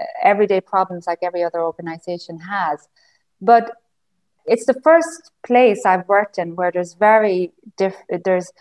[0.00, 2.86] uh, everyday problems like every other organization has.
[3.40, 3.72] But
[4.46, 8.52] it's the first place I've worked in where there's very diff- there's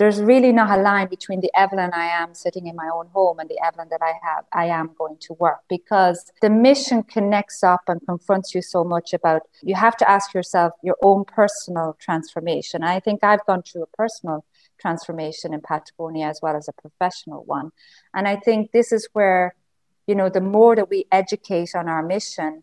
[0.00, 3.38] there's really not a line between the Evelyn I am sitting in my own home
[3.38, 7.62] and the Evelyn that I have I am going to work because the mission connects
[7.62, 11.98] up and confronts you so much about you have to ask yourself your own personal
[12.00, 12.82] transformation.
[12.82, 14.46] I think I've gone through a personal
[14.78, 17.70] transformation in Patagonia as well as a professional one.
[18.14, 19.54] And I think this is where,
[20.06, 22.62] you know, the more that we educate on our mission,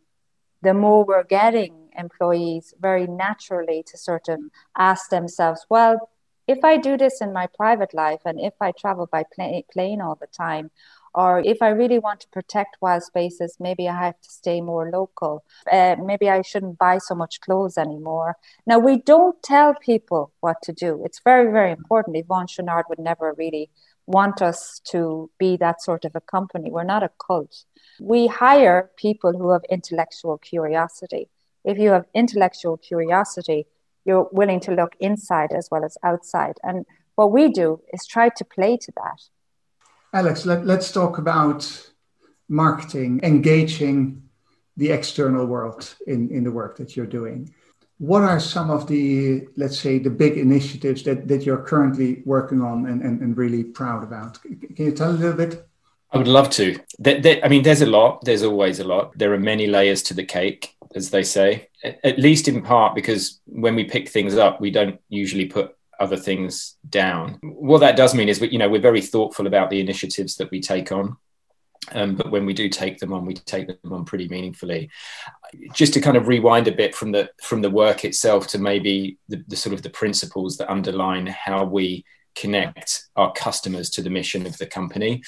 [0.63, 4.39] the more we're getting employees very naturally to sort of
[4.76, 6.10] ask themselves, well,
[6.47, 10.01] if I do this in my private life and if I travel by plane, plane
[10.01, 10.71] all the time,
[11.13, 14.89] or if I really want to protect wild spaces, maybe I have to stay more
[14.91, 15.43] local.
[15.71, 18.38] Uh, maybe I shouldn't buy so much clothes anymore.
[18.67, 21.01] Now, we don't tell people what to do.
[21.03, 22.17] It's very, very important.
[22.17, 23.71] Yvon Chouinard would never really
[24.05, 26.69] want us to be that sort of a company.
[26.69, 27.65] We're not a cult.
[27.99, 31.29] We hire people who have intellectual curiosity.
[31.65, 33.65] If you have intellectual curiosity,
[34.08, 36.58] you're willing to look inside as well as outside.
[36.63, 39.22] And what we do is try to play to that.
[40.13, 41.91] Alex, let, let's talk about
[42.48, 44.24] marketing, engaging
[44.78, 47.54] the external world in, in the work that you're doing.
[47.98, 52.62] What are some of the, let's say, the big initiatives that, that you're currently working
[52.62, 54.39] on and, and, and really proud about?
[54.43, 55.67] Can you tell a little bit?
[56.12, 56.80] I would love to.
[57.00, 58.24] There, there, I mean, there's a lot.
[58.24, 59.17] There's always a lot.
[59.17, 63.39] There are many layers to the cake, as they say, at least in part because
[63.45, 67.39] when we pick things up, we don't usually put other things down.
[67.41, 70.52] What that does mean is, we, you know, we're very thoughtful about the initiatives that
[70.52, 71.17] we take on.
[71.93, 74.89] Um, but when we do take them on, we take them on pretty meaningfully.
[75.73, 79.17] Just to kind of rewind a bit from the from the work itself to maybe
[79.30, 82.04] the, the sort of the principles that underline how we
[82.36, 85.23] connect our customers to the mission of the company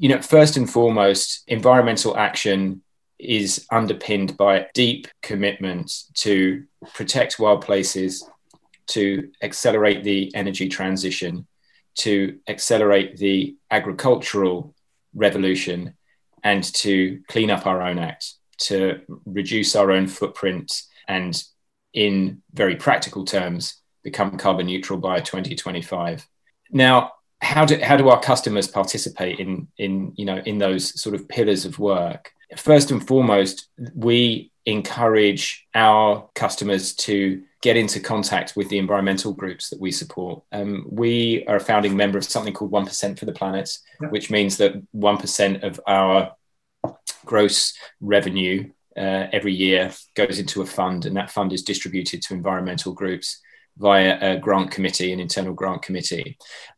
[0.00, 2.82] you know, first and foremost, environmental action
[3.20, 8.28] is underpinned by deep commitment to protect wild places,
[8.88, 11.46] to accelerate the energy transition,
[11.96, 14.74] to accelerate the agricultural
[15.14, 15.94] revolution,
[16.42, 21.42] and to clean up our own act, to reduce our own footprint, and
[21.92, 26.26] in very practical terms, become carbon neutral by 2025.
[26.70, 31.14] Now, how do how do our customers participate in in you know in those sort
[31.14, 38.54] of pillars of work first and foremost we encourage our customers to get into contact
[38.56, 40.42] with the environmental groups that we support.
[40.52, 43.70] Um, we are a founding member of something called 1% for the planet
[44.10, 46.32] which means that 1% of our
[47.24, 52.34] gross revenue uh, every year goes into a fund and that fund is distributed to
[52.34, 53.40] environmental groups
[53.80, 56.36] via a grant committee, an internal grant committee.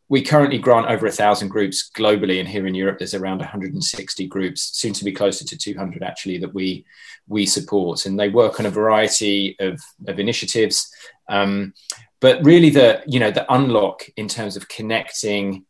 [0.08, 4.26] We currently grant over a thousand groups globally, and here in Europe, there's around 160
[4.28, 6.84] groups, soon to be closer to 200 actually, that we
[7.28, 10.90] we support, and they work on a variety of, of initiatives.
[11.28, 11.74] Um,
[12.20, 15.64] but really, the you know the unlock in terms of connecting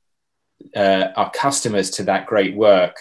[0.77, 2.97] uh, our customers to that great work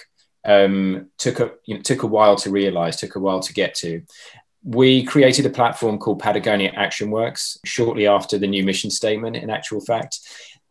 [0.46, 3.76] um, took a you know, took a while to realize, took a while to get
[3.76, 4.02] to,
[4.64, 9.50] we created a platform called Patagonia Action Works shortly after the new mission statement, in
[9.50, 10.20] actual fact.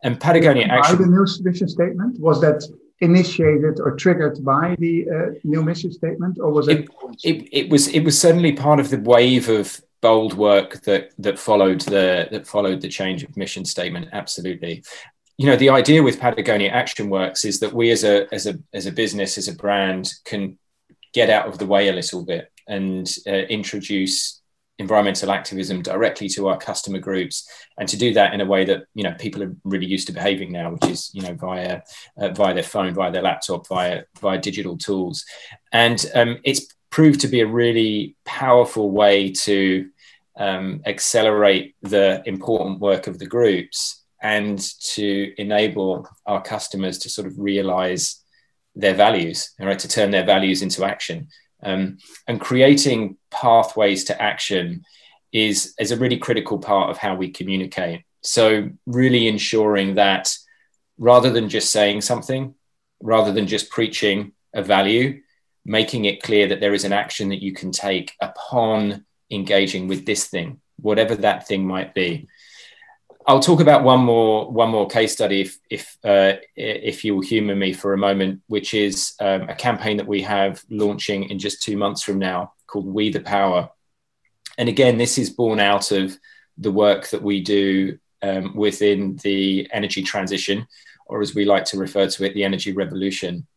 [0.03, 1.01] And Patagonia by Action.
[1.01, 2.63] the new mission statement was that
[3.01, 6.89] initiated or triggered by the uh, new mission statement, or was it, it?
[7.23, 7.87] It, it was.
[7.89, 12.47] It was certainly part of the wave of bold work that that followed the that
[12.47, 14.07] followed the change of mission statement.
[14.13, 14.83] Absolutely.
[15.37, 18.57] You know, the idea with Patagonia Action Works is that we, as a as a
[18.73, 20.57] as a business, as a brand, can
[21.13, 24.41] get out of the way a little bit and uh, introduce
[24.79, 28.85] environmental activism directly to our customer groups and to do that in a way that
[28.95, 31.81] you know people are really used to behaving now which is you know via
[32.17, 35.23] uh, via their phone via their laptop via via digital tools.
[35.71, 39.89] And um, it's proved to be a really powerful way to
[40.37, 44.59] um, accelerate the important work of the groups and
[44.95, 48.17] to enable our customers to sort of realize
[48.75, 51.27] their values right to turn their values into action
[51.63, 51.97] um,
[52.27, 54.83] and creating pathways to action
[55.31, 58.03] is, is a really critical part of how we communicate.
[58.21, 60.35] So, really ensuring that
[60.97, 62.53] rather than just saying something,
[63.01, 65.21] rather than just preaching a value,
[65.65, 70.05] making it clear that there is an action that you can take upon engaging with
[70.05, 72.27] this thing, whatever that thing might be.
[73.27, 77.55] I'll talk about one more one more case study if if uh, if you'll humour
[77.55, 81.61] me for a moment, which is um, a campaign that we have launching in just
[81.61, 83.69] two months from now called We the Power.
[84.57, 86.17] And again, this is born out of
[86.57, 90.67] the work that we do um, within the energy transition,
[91.05, 93.47] or as we like to refer to it, the energy revolution,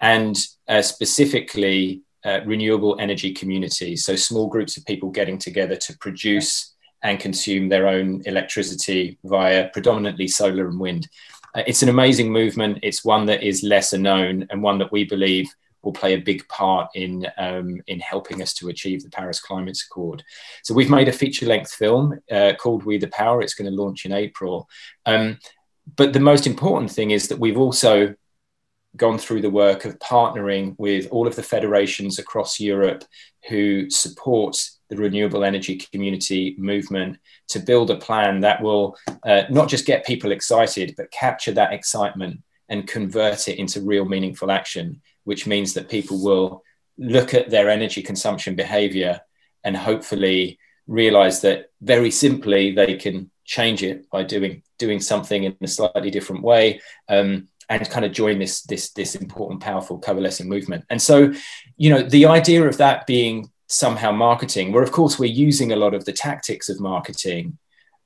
[0.00, 0.36] and
[0.68, 4.04] uh, specifically uh, renewable energy communities.
[4.04, 6.74] So small groups of people getting together to produce
[7.06, 11.08] and consume their own electricity via predominantly solar and wind.
[11.54, 12.80] Uh, it's an amazing movement.
[12.82, 15.48] It's one that is lesser known and one that we believe
[15.82, 19.78] will play a big part in um, in helping us to achieve the Paris Climate
[19.86, 20.24] Accord.
[20.64, 23.40] So we've made a feature length film uh, called We the Power.
[23.40, 24.68] It's going to launch in April.
[25.06, 25.38] Um,
[25.94, 28.16] but the most important thing is that we've also
[28.96, 33.04] gone through the work of partnering with all of the federations across Europe
[33.48, 34.56] who support
[34.88, 37.18] the renewable energy community movement
[37.48, 41.72] to build a plan that will uh, not just get people excited, but capture that
[41.72, 46.62] excitement and convert it into real meaningful action, which means that people will
[46.98, 49.20] look at their energy consumption behavior
[49.64, 55.56] and hopefully realize that very simply they can change it by doing doing something in
[55.60, 60.48] a slightly different way um, and kind of join this this this important powerful coalescing
[60.48, 60.84] movement.
[60.90, 61.32] And so
[61.76, 65.76] you know the idea of that being somehow marketing, where of course we're using a
[65.76, 67.58] lot of the tactics of marketing,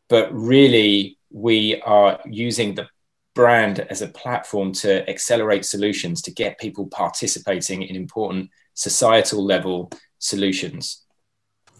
[0.08, 2.88] but really we are using the
[3.34, 9.90] brand as a platform to accelerate solutions to get people participating in important societal level
[10.18, 11.04] solutions.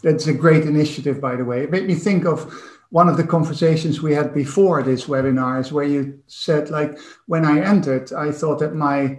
[0.03, 1.63] That's a great initiative, by the way.
[1.63, 2.53] It made me think of
[2.91, 7.45] one of the conversations we had before this webinar is where you said like when
[7.45, 9.17] i entered i thought that my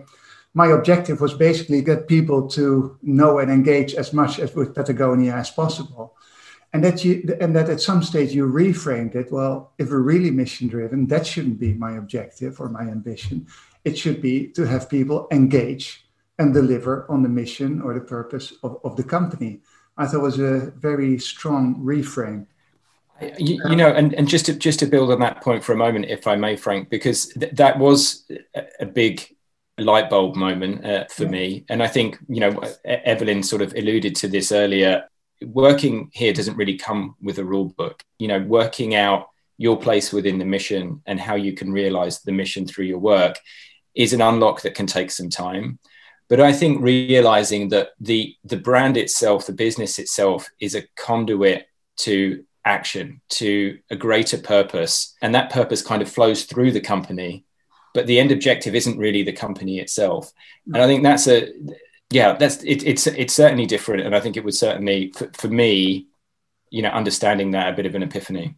[0.54, 5.34] my objective was basically get people to know and engage as much as with Patagonia
[5.34, 6.16] as possible.
[6.74, 9.32] And that you and that at some stage you reframed it.
[9.32, 13.48] Well, if we're really mission driven, that shouldn't be my objective or my ambition.
[13.84, 16.06] It should be to have people engage
[16.40, 19.60] and deliver on the mission or the purpose of, of the company.
[19.98, 22.48] I thought was a very strong reframe.
[23.38, 25.78] You, you, know, and, and just to just to build on that point for a
[25.78, 28.26] moment, if I may, Frank, because th- that was
[28.80, 29.36] a big
[29.82, 31.66] light bulb moment uh, for me.
[31.70, 35.06] And I think, you know, Evelyn sort of alluded to this earlier.
[35.44, 38.04] Working here doesn't really come with a rule book.
[38.20, 42.32] You know, working out your place within the mission and how you can realize the
[42.32, 43.40] mission through your work
[43.94, 45.80] is an unlock that can take some time.
[46.30, 51.68] But I think realizing that the the brand itself, the business itself, is a conduit
[51.98, 57.46] to action, to a greater purpose, and that purpose kind of flows through the company
[57.94, 60.32] but the end objective isn't really the company itself.
[60.68, 61.52] And I think that's a
[62.12, 65.48] yeah, that's it, it's it's certainly different, and I think it would certainly for, for
[65.48, 66.08] me,
[66.70, 68.56] you know, understanding that a bit of an epiphany.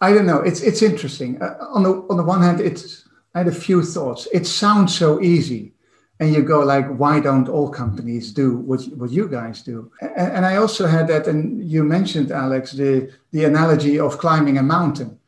[0.00, 0.40] I don't know.
[0.40, 1.40] It's it's interesting.
[1.42, 4.26] Uh, on the on the one hand, it's I had a few thoughts.
[4.32, 5.74] It sounds so easy,
[6.20, 9.92] and you go like, why don't all companies do what what you guys do?
[10.00, 14.56] And, and I also had that, and you mentioned Alex the the analogy of climbing
[14.56, 15.19] a mountain.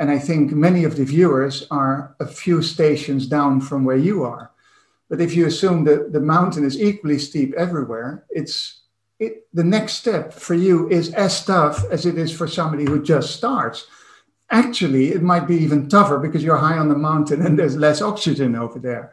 [0.00, 4.24] And I think many of the viewers are a few stations down from where you
[4.24, 4.50] are.
[5.10, 8.80] But if you assume that the mountain is equally steep everywhere, it's
[9.18, 13.02] it, the next step for you is as tough as it is for somebody who
[13.02, 13.88] just starts.
[14.48, 18.00] Actually, it might be even tougher because you're high on the mountain and there's less
[18.00, 19.12] oxygen over there.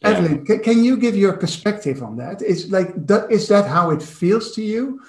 [0.00, 0.08] Yeah.
[0.08, 2.42] Evelyn, can, can you give your perspective on that?
[2.42, 2.88] Is like
[3.30, 5.00] is that how it feels to you?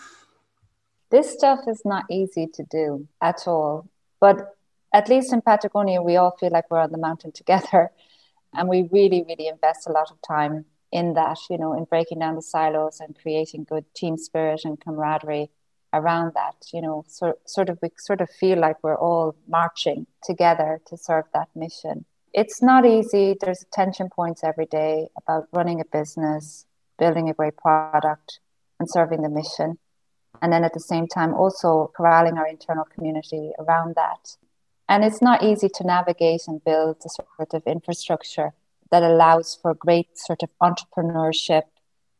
[1.09, 3.89] This stuff is not easy to do at all.
[4.19, 4.54] But
[4.95, 7.91] at least in Patagonia, we all feel like we're on the mountain together.
[8.57, 12.19] And we really, really invest a lot of time in that, you know, in breaking
[12.19, 15.49] down the silos and creating good team spirit and camaraderie
[15.91, 16.55] around that.
[16.71, 20.95] You know, so, sort of, we sort of feel like we're all marching together to
[20.95, 22.05] serve that mission.
[22.33, 23.35] It's not easy.
[23.37, 26.65] There's tension points every day about running a business,
[26.97, 28.39] building a great product,
[28.79, 29.79] and serving the mission.
[30.41, 34.37] And then at the same time, also corralling our internal community around that.
[34.87, 38.53] And it's not easy to navigate and build the sort of infrastructure
[38.91, 41.63] that allows for great sort of entrepreneurship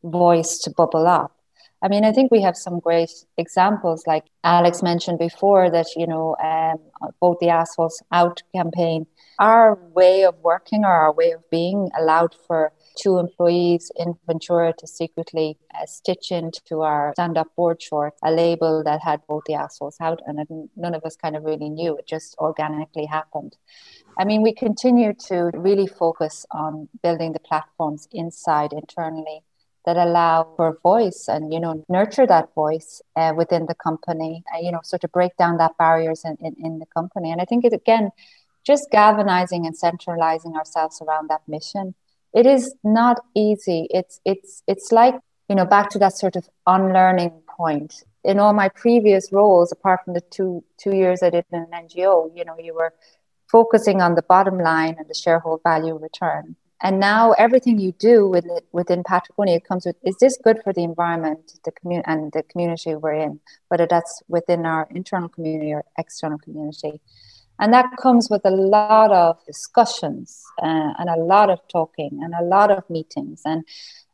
[0.03, 1.35] voice to bubble up.
[1.82, 6.08] I mean, I think we have some great examples, like Alex mentioned before, that, you
[6.08, 6.80] know, um,
[7.20, 9.06] both the Assholes Out campaign,
[9.40, 14.74] our way of working or our way of being allowed for two employees in Ventura
[14.78, 19.44] to secretly uh, stitch into our stand up board short a label that had both
[19.46, 21.98] the assholes out, and none of us kind of really knew.
[21.98, 23.58] It just organically happened.
[24.18, 29.44] I mean, we continue to really focus on building the platforms inside internally
[29.86, 34.60] that allow for voice and you know nurture that voice uh, within the company uh,
[34.60, 37.32] you know sort of break down that barriers in, in, in the company.
[37.32, 38.12] And i think it again
[38.66, 41.94] just galvanizing and centralizing ourselves around that mission
[42.36, 43.88] it is not easy.
[43.90, 45.16] It's it's it's like
[45.50, 48.04] you know back to that sort of unlearning point.
[48.26, 51.88] In all my previous roles apart from the two two years i did in an
[51.88, 52.92] ngo you know you were
[53.48, 56.56] focusing on the bottom line and the shareholder value return
[56.86, 60.72] and now everything you do with it, within Patagonia comes with is this good for
[60.72, 65.74] the environment, the community, and the community we're in, whether that's within our internal community
[65.74, 67.02] or external community.
[67.58, 72.36] And that comes with a lot of discussions uh, and a lot of talking and
[72.36, 73.42] a lot of meetings.
[73.46, 73.64] And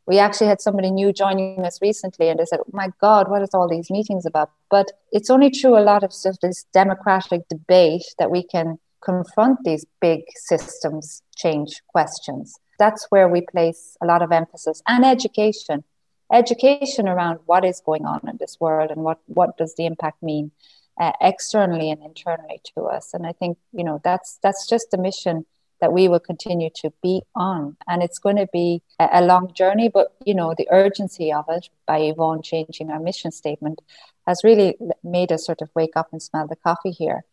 [0.06, 3.42] we actually had somebody new joining us recently, and they said, oh "My God, what
[3.42, 7.50] is all these meetings about?" But it's only through a lot of stuff, this democratic
[7.50, 12.58] debate that we can confront these big systems change questions.
[12.80, 15.84] That's where we place a lot of emphasis and education.
[16.32, 20.24] Education around what is going on in this world and what, what does the impact
[20.24, 20.52] mean
[21.00, 23.14] uh, externally and internally to us.
[23.14, 25.46] And I think, you know, that's that's just the mission
[25.80, 27.76] that we will continue to be on.
[27.88, 31.46] And it's going to be a, a long journey, but you know, the urgency of
[31.50, 33.82] it by Yvon changing our mission statement
[34.28, 37.26] has really made us sort of wake up and smell the coffee here.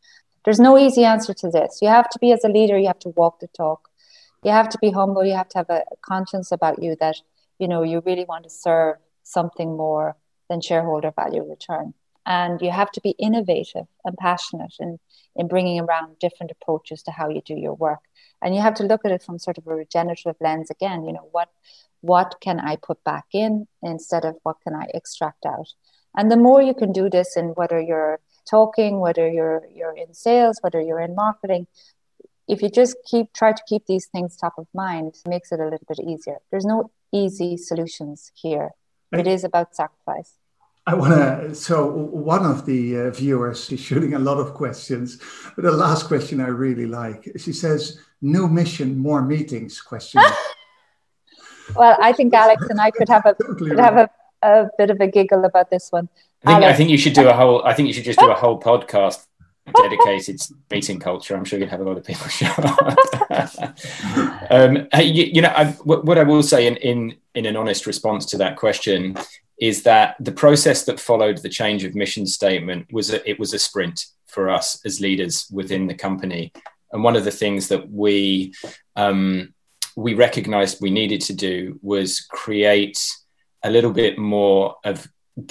[0.48, 1.80] There's no easy answer to this.
[1.82, 3.90] You have to be, as a leader, you have to walk the talk.
[4.42, 5.22] You have to be humble.
[5.22, 7.16] You have to have a conscience about you that,
[7.58, 10.16] you know, you really want to serve something more
[10.48, 11.92] than shareholder value return.
[12.24, 14.98] And you have to be innovative and passionate in,
[15.36, 18.00] in bringing around different approaches to how you do your work.
[18.40, 21.04] And you have to look at it from sort of a regenerative lens again.
[21.04, 21.50] You know, what,
[22.00, 25.74] what can I put back in instead of what can I extract out?
[26.16, 30.14] And the more you can do this in whether you're talking, whether you're you're in
[30.14, 31.66] sales, whether you're in marketing,
[32.48, 35.60] if you just keep try to keep these things top of mind, it makes it
[35.60, 36.38] a little bit easier.
[36.50, 38.70] There's no easy solutions here.
[39.12, 40.34] It is about sacrifice.
[40.86, 41.54] I want to.
[41.54, 45.20] So, one of the uh, viewers is shooting a lot of questions,
[45.54, 47.30] but the last question I really like.
[47.36, 50.22] She says, "New mission, more meetings?" Question.
[51.76, 54.08] well, I think Alex and I could have a totally could have a,
[54.42, 56.08] a bit of a giggle about this one.
[56.44, 57.64] I think, I think you should do a whole.
[57.64, 59.24] I think you should just do a whole podcast
[59.74, 61.36] dedicated to meeting culture.
[61.36, 63.76] I'm sure you'd have a lot of people show up.
[64.50, 68.26] um, you, you, know, I, what I will say in, in in an honest response
[68.26, 69.16] to that question
[69.60, 73.52] is that the process that followed the change of mission statement was a, it was
[73.52, 76.52] a sprint for us as leaders within the company,
[76.92, 78.54] and one of the things that we
[78.96, 79.52] um,
[79.96, 83.04] we recognized we needed to do was create
[83.64, 85.08] a little bit more of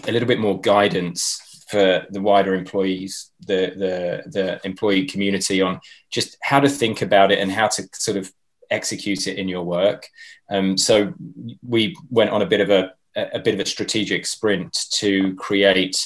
[0.08, 5.80] a little bit more guidance for the wider employees, the the the employee community on
[6.10, 8.32] just how to think about it and how to sort of
[8.70, 10.08] execute it in your work.
[10.50, 11.14] Um, so
[11.62, 15.98] we went on a bit of a a bit of a strategic sprint to create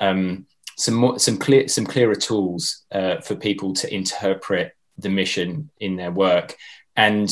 [0.00, 5.70] um, some more, some clear some clearer tools uh, for people to interpret the mission
[5.80, 6.56] in their work,
[6.96, 7.30] and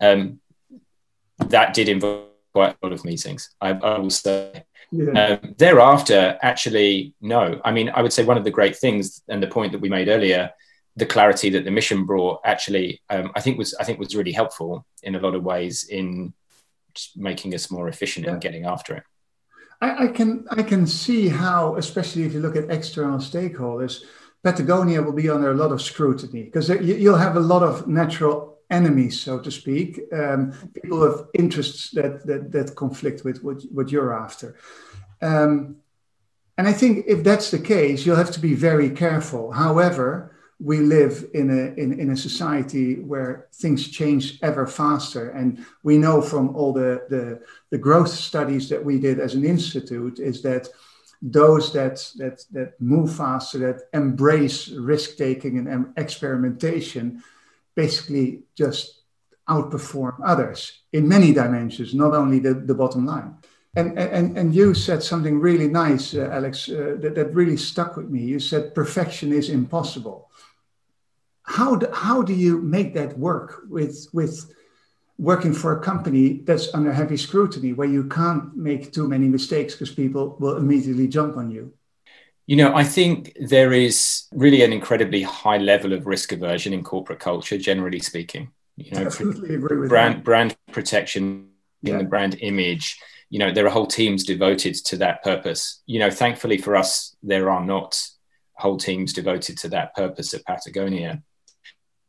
[0.00, 0.40] um,
[1.48, 3.50] that did involve quite a lot of meetings.
[3.60, 4.64] I, I will say.
[4.92, 5.38] Yeah.
[5.42, 7.60] Um, thereafter, actually, no.
[7.64, 9.88] I mean, I would say one of the great things, and the point that we
[9.88, 10.50] made earlier,
[10.96, 14.32] the clarity that the mission brought, actually, um, I think was I think was really
[14.32, 16.32] helpful in a lot of ways in
[17.14, 18.34] making us more efficient yeah.
[18.34, 19.02] in getting after it.
[19.80, 24.04] I, I can I can see how, especially if you look at external stakeholders,
[24.42, 28.55] Patagonia will be under a lot of scrutiny because you'll have a lot of natural
[28.70, 33.90] enemies, so to speak, um, people with interests that, that, that conflict with what, what
[33.90, 34.56] you're after.
[35.22, 35.76] Um,
[36.58, 39.52] and I think if that's the case, you'll have to be very careful.
[39.52, 45.30] However, we live in a, in, in a society where things change ever faster.
[45.30, 49.44] And we know from all the, the, the growth studies that we did as an
[49.44, 50.68] institute is that
[51.20, 57.22] those that, that, that move faster, that embrace risk taking and experimentation,
[57.76, 59.02] basically just
[59.48, 63.36] outperform others in many dimensions, not only the, the bottom line.
[63.76, 67.96] And, and, and you said something really nice, uh, Alex, uh, that, that really stuck
[67.96, 68.22] with me.
[68.22, 70.30] You said perfection is impossible.
[71.42, 74.50] How do, how do you make that work with, with
[75.18, 79.74] working for a company that's under heavy scrutiny where you can't make too many mistakes
[79.74, 81.72] because people will immediately jump on you?
[82.46, 86.84] You know, I think there is really an incredibly high level of risk aversion in
[86.84, 88.50] corporate culture, generally speaking.
[88.76, 90.24] You know, Absolutely agree with brand that.
[90.24, 91.48] brand protection
[91.82, 91.98] in Yeah.
[91.98, 92.98] the brand image.
[93.30, 95.82] You know, there are whole teams devoted to that purpose.
[95.86, 98.00] You know, thankfully for us, there are not
[98.54, 101.22] whole teams devoted to that purpose at Patagonia.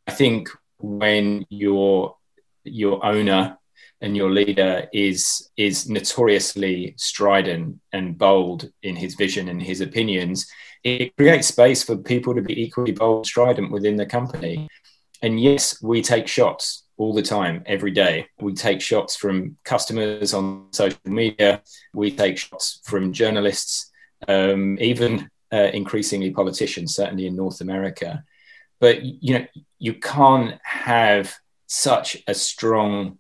[0.06, 2.16] I think when your
[2.64, 3.58] your owner
[4.02, 10.48] and your leader is is notoriously strident and bold in his vision and his opinions,
[10.84, 14.68] it creates space for people to be equally bold, strident within the company.
[15.22, 18.28] And yes, we take shots all the time, every day.
[18.40, 21.62] We take shots from customers on social media.
[21.94, 23.92] We take shots from journalists,
[24.28, 28.24] um, even uh, increasingly politicians, certainly in North America.
[28.80, 29.46] But you know,
[29.80, 31.36] you can't have
[31.68, 33.18] such a strong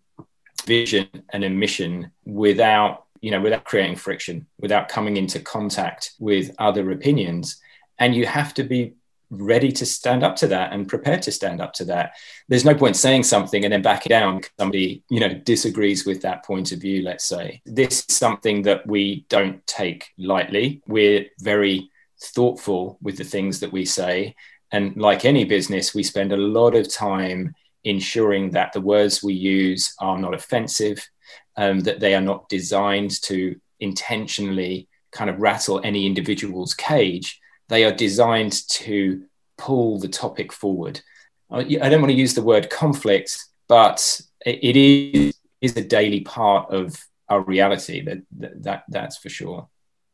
[0.67, 6.53] vision and a mission without you know without creating friction without coming into contact with
[6.59, 7.59] other opinions.
[7.99, 8.93] And you have to be
[9.29, 12.11] ready to stand up to that and prepared to stand up to that.
[12.47, 16.21] There's no point saying something and then backing down because somebody you know disagrees with
[16.21, 17.61] that point of view let's say.
[17.65, 20.81] This is something that we don't take lightly.
[20.87, 21.89] We're very
[22.21, 24.35] thoughtful with the things that we say.
[24.71, 27.55] And like any business we spend a lot of time
[27.89, 31.07] ensuring that the words we use are not offensive,
[31.55, 37.39] um, that they are not designed to intentionally kind of rattle any individual's cage.
[37.69, 39.23] They are designed to
[39.57, 41.01] pull the topic forward.
[41.49, 46.71] I don't want to use the word conflict, but it is, is a daily part
[46.71, 48.01] of our reality.
[48.01, 49.67] That, that, that that's for sure.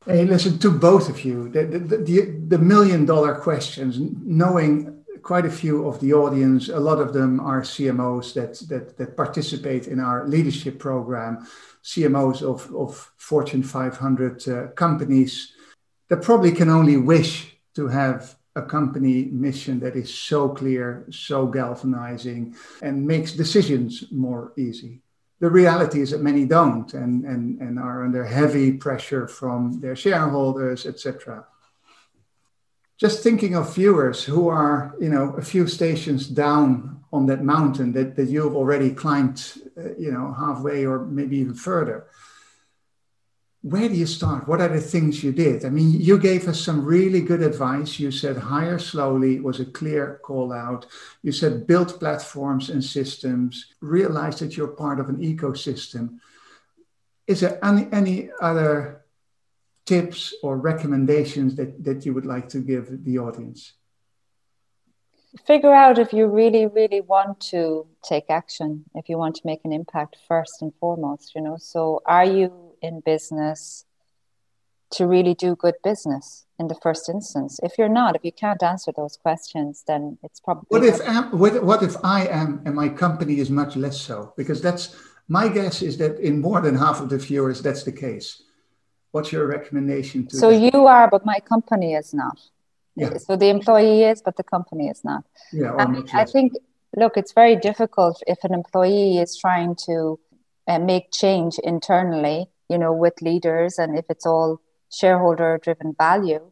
[0.06, 1.50] Hey, listen to both of you.
[1.50, 6.70] The, the, the, the million dollar questions, knowing quite a few of the audience.
[6.70, 11.48] A lot of them are CMOs that that, that participate in our leadership program,
[11.84, 15.54] CMOs of, of Fortune 500 uh, companies
[16.10, 21.48] that probably can only wish to have a company mission that is so clear, so
[21.48, 25.02] galvanizing, and makes decisions more easy.
[25.40, 29.96] The reality is that many don't and, and, and are under heavy pressure from their
[29.96, 31.46] shareholders, etc
[33.04, 37.92] just thinking of viewers who are you know a few stations down on that mountain
[37.92, 39.40] that, that you've already climbed
[39.78, 42.08] uh, you know halfway or maybe even further
[43.66, 44.46] where do you start?
[44.46, 45.66] What are the things you did?
[45.66, 48.00] I mean you gave us some really good advice.
[48.00, 50.86] You said hire slowly was a clear call out.
[51.24, 56.20] You said build platforms and systems realize that you're part of an ecosystem.
[57.28, 59.03] Is there any, any other
[59.86, 63.74] tips or recommendations that, that you would like to give the audience?
[65.48, 69.62] Figure out if you really, really want to take action, if you want to make
[69.64, 71.58] an impact first and foremost, you know.
[71.58, 73.86] So, are you in business
[74.92, 77.60] to really do good business in the first instance?
[77.64, 80.68] If you're not, if you can't answer those questions, then it's probably.
[80.70, 84.36] What if, am, what, what if I am and my company is much less so?
[84.38, 84.96] Because that's
[85.28, 88.44] my guess is that in more than half of the viewers, that's the case
[89.14, 90.60] what's your recommendation to so that?
[90.68, 92.38] you are but my company is not
[92.96, 93.18] yeah.
[93.18, 96.54] so the employee is but the company is not yeah I, mean, I think
[96.98, 100.20] look it's very difficult if an employee is trying to
[100.68, 104.60] uh, make change internally you know with leaders and if it's all
[104.92, 106.44] shareholder driven value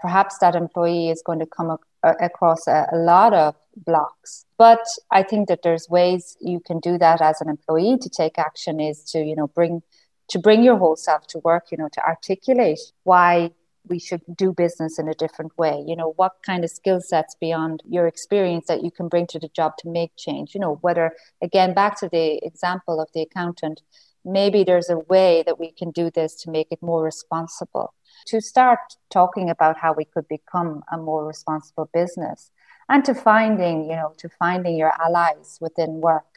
[0.00, 3.54] perhaps that employee is going to come ac- across a, a lot of
[3.84, 8.08] blocks but i think that there's ways you can do that as an employee to
[8.08, 9.82] take action is to you know bring
[10.28, 13.50] to bring your whole self to work, you know, to articulate why
[13.88, 15.84] we should do business in a different way.
[15.86, 19.38] You know, what kind of skill sets beyond your experience that you can bring to
[19.38, 20.54] the job to make change.
[20.54, 21.12] You know, whether,
[21.42, 23.82] again, back to the example of the accountant,
[24.24, 27.94] maybe there's a way that we can do this to make it more responsible.
[28.26, 32.50] To start talking about how we could become a more responsible business
[32.88, 36.35] and to finding, you know, to finding your allies within work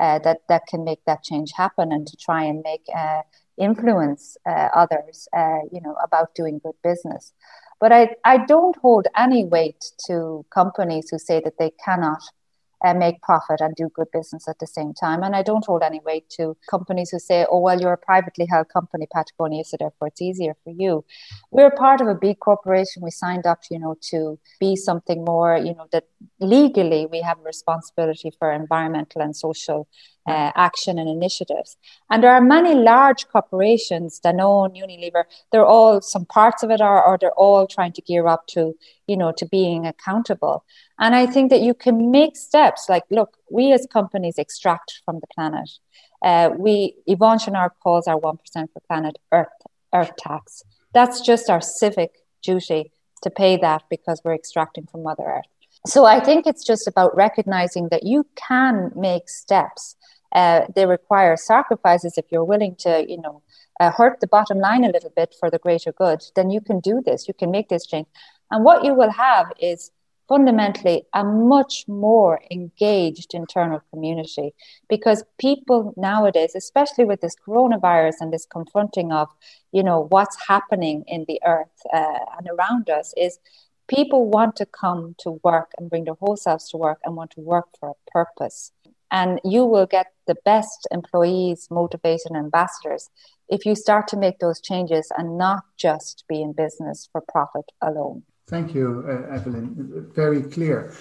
[0.00, 3.22] uh, that that can make that change happen and to try and make uh,
[3.58, 7.32] influence uh, others uh, you know about doing good business.
[7.78, 12.22] But I, I don't hold any weight to companies who say that they cannot
[12.84, 15.22] uh, make profit and do good business at the same time.
[15.22, 18.46] And i don't hold any weight to companies who say oh well you're a privately
[18.46, 21.04] held company patagonia so therefore it's easier for you.
[21.50, 23.02] We're part of a big corporation.
[23.02, 26.04] We signed up you know to be something more you know that
[26.40, 29.88] legally we have a responsibility for environmental and social
[30.26, 31.76] uh, action and initiatives.
[32.10, 37.04] And there are many large corporations, Danone, Unilever, they're all, some parts of it are,
[37.04, 38.74] or they're all trying to gear up to,
[39.06, 40.64] you know, to being accountable.
[40.98, 45.20] And I think that you can make steps like, look, we as companies extract from
[45.20, 45.70] the planet.
[46.22, 48.38] Uh, we, Yvon Chouinard calls our 1%
[48.72, 49.48] for planet Earth,
[49.94, 50.62] Earth tax.
[50.92, 52.10] That's just our civic
[52.42, 52.90] duty
[53.22, 55.44] to pay that because we're extracting from Mother Earth.
[55.86, 59.94] So I think it's just about recognizing that you can make steps
[60.36, 62.18] uh, they require sacrifices.
[62.18, 63.42] If you're willing to, you know,
[63.80, 66.78] uh, hurt the bottom line a little bit for the greater good, then you can
[66.78, 67.26] do this.
[67.26, 68.06] You can make this change.
[68.50, 69.90] And what you will have is
[70.28, 74.54] fundamentally a much more engaged internal community
[74.88, 79.28] because people nowadays especially with this coronavirus and this confronting of
[79.70, 83.38] you know what's happening in the earth uh, and around us is
[83.86, 87.30] people want to come to work and bring their whole selves to work and want
[87.30, 88.72] to work for a purpose
[89.10, 93.08] and you will get the best employees, motivated ambassadors
[93.48, 97.64] if you start to make those changes and not just be in business for profit
[97.80, 98.22] alone.
[98.48, 100.10] Thank you, uh, Evelyn.
[100.14, 100.94] Very clear.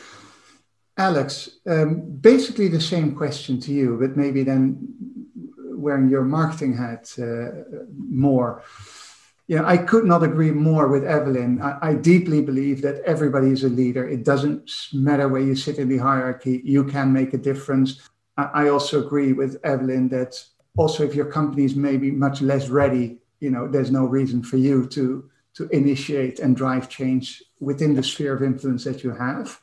[0.98, 4.78] Alex, um, basically the same question to you, but maybe then
[5.58, 7.64] wearing your marketing hat uh,
[8.10, 8.64] more.
[9.48, 11.62] Yeah, I could not agree more with Evelyn.
[11.62, 14.10] I, I, deeply believe that everybody is a leader.
[14.10, 18.10] It doesn't matter where you sit in the hierarchy, you can make a difference.
[18.38, 20.44] I, I also agree with Evelyn that
[20.76, 24.58] also if your company is maybe much less ready, you know, there's no reason for
[24.58, 29.62] you to to initiate and drive change within the sphere of influence that you have.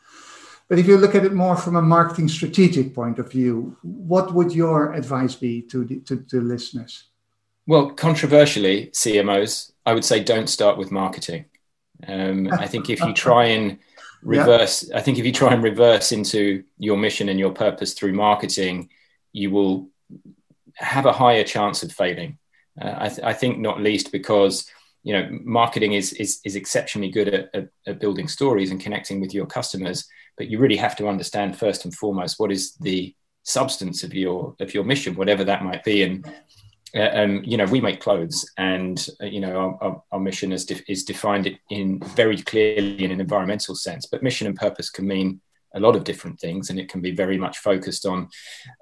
[0.69, 4.33] But if you look at it more from a marketing strategic point of view, what
[4.33, 7.05] would your advice be to the, to, to listeners?
[7.73, 11.47] Well, controversially, CMOs I would say don't start with marketing.
[12.07, 13.79] Um, I think if you try and
[14.23, 14.99] reverse, yeah.
[14.99, 18.91] I think if you try and reverse into your mission and your purpose through marketing,
[19.33, 19.89] you will
[20.75, 22.37] have a higher chance of failing.
[22.79, 24.67] Uh, I, th- I, think not least because
[25.03, 29.19] you know marketing is is, is exceptionally good at, at, at, building stories and connecting
[29.19, 30.07] with your customers,
[30.37, 33.15] but you really have to understand first and foremost what is the
[33.45, 36.31] substance of your of your mission, whatever that might be, and
[36.95, 40.53] uh, um, you know, we make clothes, and uh, you know, our, our, our mission
[40.53, 44.07] is, de- is defined in very clearly in an environmental sense.
[44.07, 45.41] But mission and purpose can mean
[45.75, 48.29] a lot of different things, and it can be very much focused on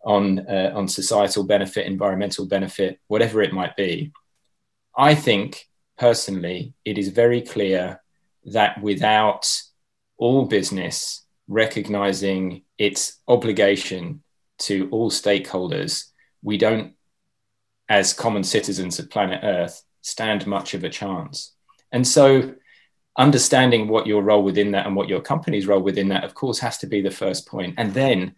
[0.05, 4.13] on uh, on societal benefit, environmental benefit, whatever it might be.
[4.97, 8.01] I think personally, it is very clear
[8.47, 9.47] that without
[10.17, 14.23] all business recognizing its obligation
[14.59, 16.07] to all stakeholders,
[16.43, 16.95] we don't
[17.91, 21.55] as common citizens of planet Earth stand much of a chance.
[21.93, 22.55] And so,
[23.19, 26.61] understanding what your role within that and what your company's role within that, of course,
[26.61, 27.75] has to be the first point.
[27.77, 28.37] And then,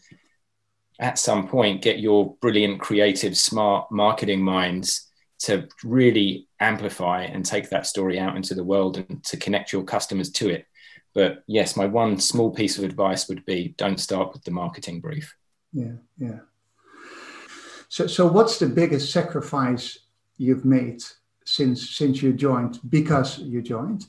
[0.98, 5.09] at some point, get your brilliant, creative, smart marketing minds
[5.40, 9.82] to really amplify and take that story out into the world and to connect your
[9.82, 10.66] customers to it.
[11.14, 15.00] But yes, my one small piece of advice would be don't start with the marketing
[15.00, 15.34] brief.
[15.72, 16.38] Yeah, yeah.
[17.93, 19.99] So, so what's the biggest sacrifice
[20.38, 21.03] you've made
[21.45, 24.07] since since you joined because you joined?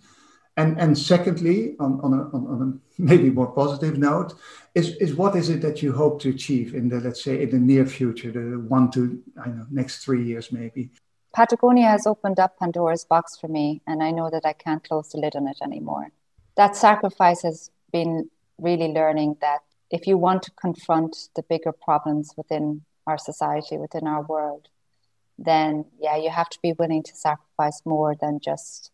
[0.56, 4.36] And and secondly, on, on, a, on, on a maybe more positive note,
[4.74, 7.50] is, is what is it that you hope to achieve in the let's say in
[7.50, 10.92] the near future, the one to I know next three years maybe?
[11.36, 15.10] Patagonia has opened up Pandora's box for me, and I know that I can't close
[15.10, 16.08] the lid on it anymore.
[16.56, 19.60] That sacrifice has been really learning that
[19.90, 24.70] if you want to confront the bigger problems within our society, within our world,
[25.38, 28.92] then yeah, you have to be willing to sacrifice more than just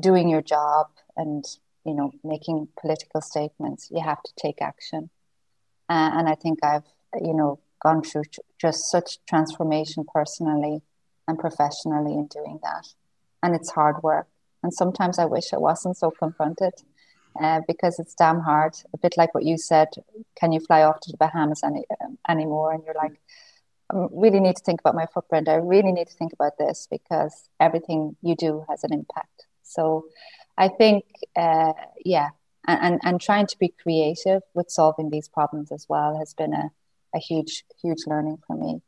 [0.00, 1.44] doing your job and
[1.84, 3.88] you know making political statements.
[3.90, 5.10] You have to take action,
[5.88, 6.86] uh, and I think I've
[7.20, 8.24] you know gone through
[8.58, 10.82] just such transformation personally
[11.28, 12.86] and professionally in doing that,
[13.42, 14.28] and it's hard work.
[14.62, 16.72] And sometimes I wish I wasn't so confronted.
[17.40, 18.76] Uh, because it's damn hard.
[18.92, 19.88] A bit like what you said,
[20.38, 22.72] can you fly off to the Bahamas any, um, anymore?
[22.72, 23.20] And you're like,
[23.92, 25.48] I really need to think about my footprint.
[25.48, 29.46] I really need to think about this because everything you do has an impact.
[29.64, 30.06] So
[30.56, 31.04] I think,
[31.34, 31.72] uh,
[32.04, 32.28] yeah,
[32.68, 36.54] and, and, and trying to be creative with solving these problems as well has been
[36.54, 36.70] a,
[37.14, 38.80] a huge, huge learning for me.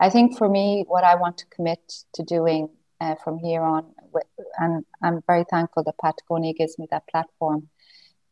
[0.00, 2.68] I think for me, what I want to commit to doing
[3.00, 3.86] uh, from here on,
[4.58, 7.68] and I'm very thankful that Patagonia gives me that platform,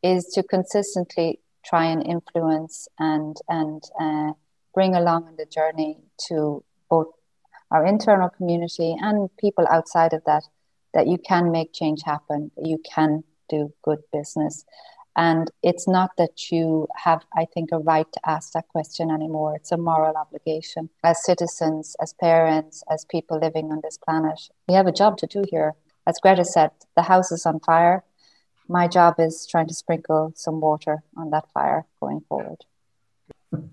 [0.03, 4.33] is to consistently try and influence and and uh,
[4.75, 5.99] bring along on the journey
[6.29, 7.09] to both
[7.71, 10.45] our internal community and people outside of that
[10.95, 14.65] that you can make change happen you can do good business
[15.17, 19.57] And it's not that you have, I think, a right to ask that question anymore.
[19.57, 20.89] It's a moral obligation.
[21.03, 25.27] As citizens, as parents, as people living on this planet, we have a job to
[25.27, 25.75] do here.
[26.07, 28.05] As Greta said, the house is on fire.
[28.71, 32.65] My job is trying to sprinkle some water on that fire going forward.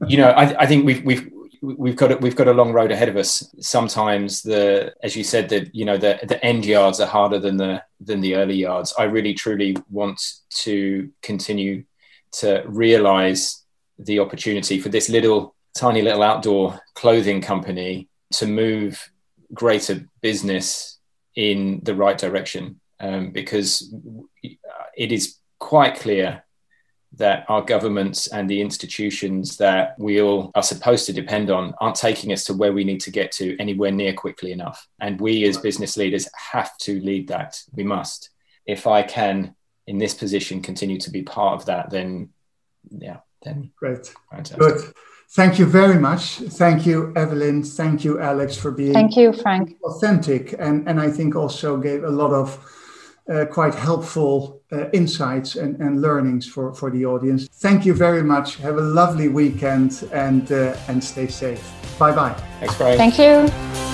[0.08, 1.30] You know, I, I think we've we've
[1.62, 3.54] we've got a, we've got a long road ahead of us.
[3.60, 7.58] Sometimes the, as you said, that you know the the end yards are harder than
[7.58, 8.92] the than the early yards.
[8.98, 10.20] I really truly want
[10.66, 11.84] to continue
[12.40, 13.64] to realize
[14.00, 19.12] the opportunity for this little tiny little outdoor clothing company to move
[19.54, 20.98] greater business
[21.36, 23.94] in the right direction um, because
[24.98, 26.44] it is quite clear
[27.14, 31.96] that our governments and the institutions that we all are supposed to depend on aren't
[31.96, 34.88] taking us to where we need to get to anywhere near quickly enough.
[35.00, 37.62] And we as business leaders have to lead that.
[37.74, 38.32] We must.
[38.66, 39.56] If I can,
[39.88, 42.30] in this position, continue to be part of that, then
[42.90, 44.14] yeah, then great.
[44.32, 44.60] Fantastic.
[44.60, 44.94] Good.
[45.32, 46.38] Thank you very much.
[46.62, 47.64] Thank you, Evelyn.
[47.64, 49.76] Thank you, Alex, for being thank you, Frank.
[49.84, 52.58] Authentic, and and I think also gave a lot of
[53.30, 57.48] uh, quite helpful uh, insights and, and learnings for, for the audience.
[57.48, 58.58] Thank you very much.
[58.58, 61.72] Have a lovely weekend and, uh, and stay safe.
[61.98, 62.34] Bye bye.
[62.60, 62.98] Thanks, Brian.
[62.98, 63.87] Thank you.